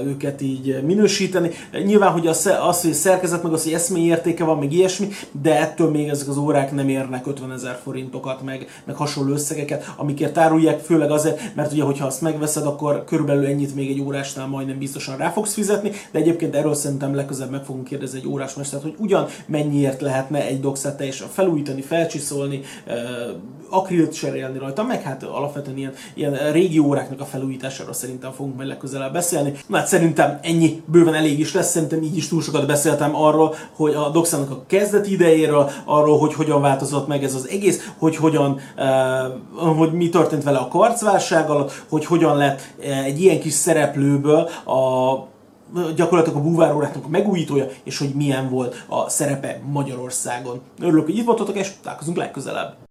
őket 0.04 0.40
így 0.40 0.82
minősíteni. 0.84 1.50
Nyilván, 1.84 2.12
hogy 2.12 2.26
az, 2.26 2.50
az 2.68 2.82
hogy 2.82 2.92
szerkezet, 2.92 3.42
meg 3.42 3.52
az, 3.52 3.62
hogy 3.62 3.72
eszmei 3.72 4.04
értéke 4.04 4.44
van, 4.44 4.58
meg 4.58 4.72
ilyesmi, 4.72 5.08
de 5.42 5.60
ettől 5.60 5.90
még 5.90 6.08
ezek 6.08 6.28
az 6.28 6.36
órák 6.36 6.72
nem 6.72 6.88
érnek 6.88 7.26
50 7.26 7.52
ezer 7.52 7.78
forintokat, 7.82 8.42
meg, 8.42 8.66
meg 8.84 8.96
hasonló 8.96 9.32
összegeket, 9.32 9.94
amikért 9.96 10.38
árulják, 10.38 10.80
főleg 10.80 11.10
azért, 11.10 11.54
mert 11.54 11.72
ugye, 11.72 11.82
hogyha 11.82 12.06
azt 12.06 12.20
megveszed, 12.20 12.66
akkor 12.66 13.04
körülbelül 13.04 13.46
ennyit 13.46 13.74
még 13.74 13.90
egy 13.90 14.00
órásnál 14.00 14.46
majdnem 14.46 14.78
biztosan 14.78 15.16
rá 15.16 15.30
fogsz 15.30 15.54
fizetni, 15.54 15.90
de 16.10 16.18
egyébként 16.18 16.54
erről 16.54 16.74
szerintem 16.74 17.14
legközelebb 17.14 17.52
meg 17.52 17.64
fogunk 17.64 17.84
kérdezni 17.84 18.18
egy 18.18 18.26
órásmestert, 18.26 18.82
hogy 18.82 18.94
ugyan 18.98 19.26
mennyiért 19.62 20.00
lehetne 20.00 20.46
egy 20.46 20.60
doxát 20.60 20.96
teljesen 20.96 21.28
felújítani, 21.28 21.80
felcsiszolni, 21.80 22.60
akrilt 23.70 24.14
cserélni 24.14 24.58
rajta, 24.58 24.82
meg 24.82 25.02
hát 25.02 25.22
alapvetően 25.22 25.76
ilyen, 25.76 25.92
ilyen 26.14 26.52
régi 26.52 26.78
óráknak 26.78 27.20
a 27.20 27.24
felújítására 27.24 27.92
szerintem 27.92 28.32
fogunk 28.32 28.56
majd 28.56 28.68
legközelebb 28.68 29.12
beszélni. 29.12 29.52
Na 29.66 29.76
hát 29.76 29.86
szerintem 29.86 30.38
ennyi 30.42 30.82
bőven 30.86 31.14
elég 31.14 31.38
is 31.38 31.54
lesz, 31.54 31.70
szerintem 31.70 32.02
így 32.02 32.16
is 32.16 32.28
túl 32.28 32.42
sokat 32.42 32.66
beszéltem 32.66 33.16
arról, 33.16 33.54
hogy 33.72 33.94
a 33.94 34.10
doxának 34.10 34.50
a 34.50 34.64
kezdeti 34.66 35.12
idejéről, 35.12 35.70
arról, 35.84 36.18
hogy 36.18 36.34
hogyan 36.34 36.60
változott 36.60 37.06
meg 37.06 37.24
ez 37.24 37.34
az 37.34 37.48
egész, 37.48 37.92
hogy 37.98 38.16
hogyan, 38.16 38.60
uh, 38.76 39.76
hogy 39.76 39.92
mi 39.92 40.08
történt 40.08 40.42
vele 40.42 40.58
a 40.58 40.68
karcválság 40.68 41.50
alatt, 41.50 41.84
hogy 41.88 42.04
hogyan 42.04 42.36
lett 42.36 42.60
egy 43.04 43.20
ilyen 43.20 43.40
kis 43.40 43.52
szereplőből 43.52 44.48
a 44.64 45.12
gyakorlatilag 45.96 46.38
a 46.38 46.42
búváróráknak 46.42 47.04
a 47.04 47.08
megújítója, 47.08 47.66
és 47.82 47.98
hogy 47.98 48.14
milyen 48.14 48.48
volt 48.48 48.84
a 48.88 49.08
szerepe 49.08 49.60
Magyarországon. 49.70 50.60
Örülök, 50.80 51.04
hogy 51.04 51.16
itt 51.16 51.24
voltatok, 51.24 51.56
és 51.56 51.72
találkozunk 51.82 52.16
legközelebb. 52.16 52.81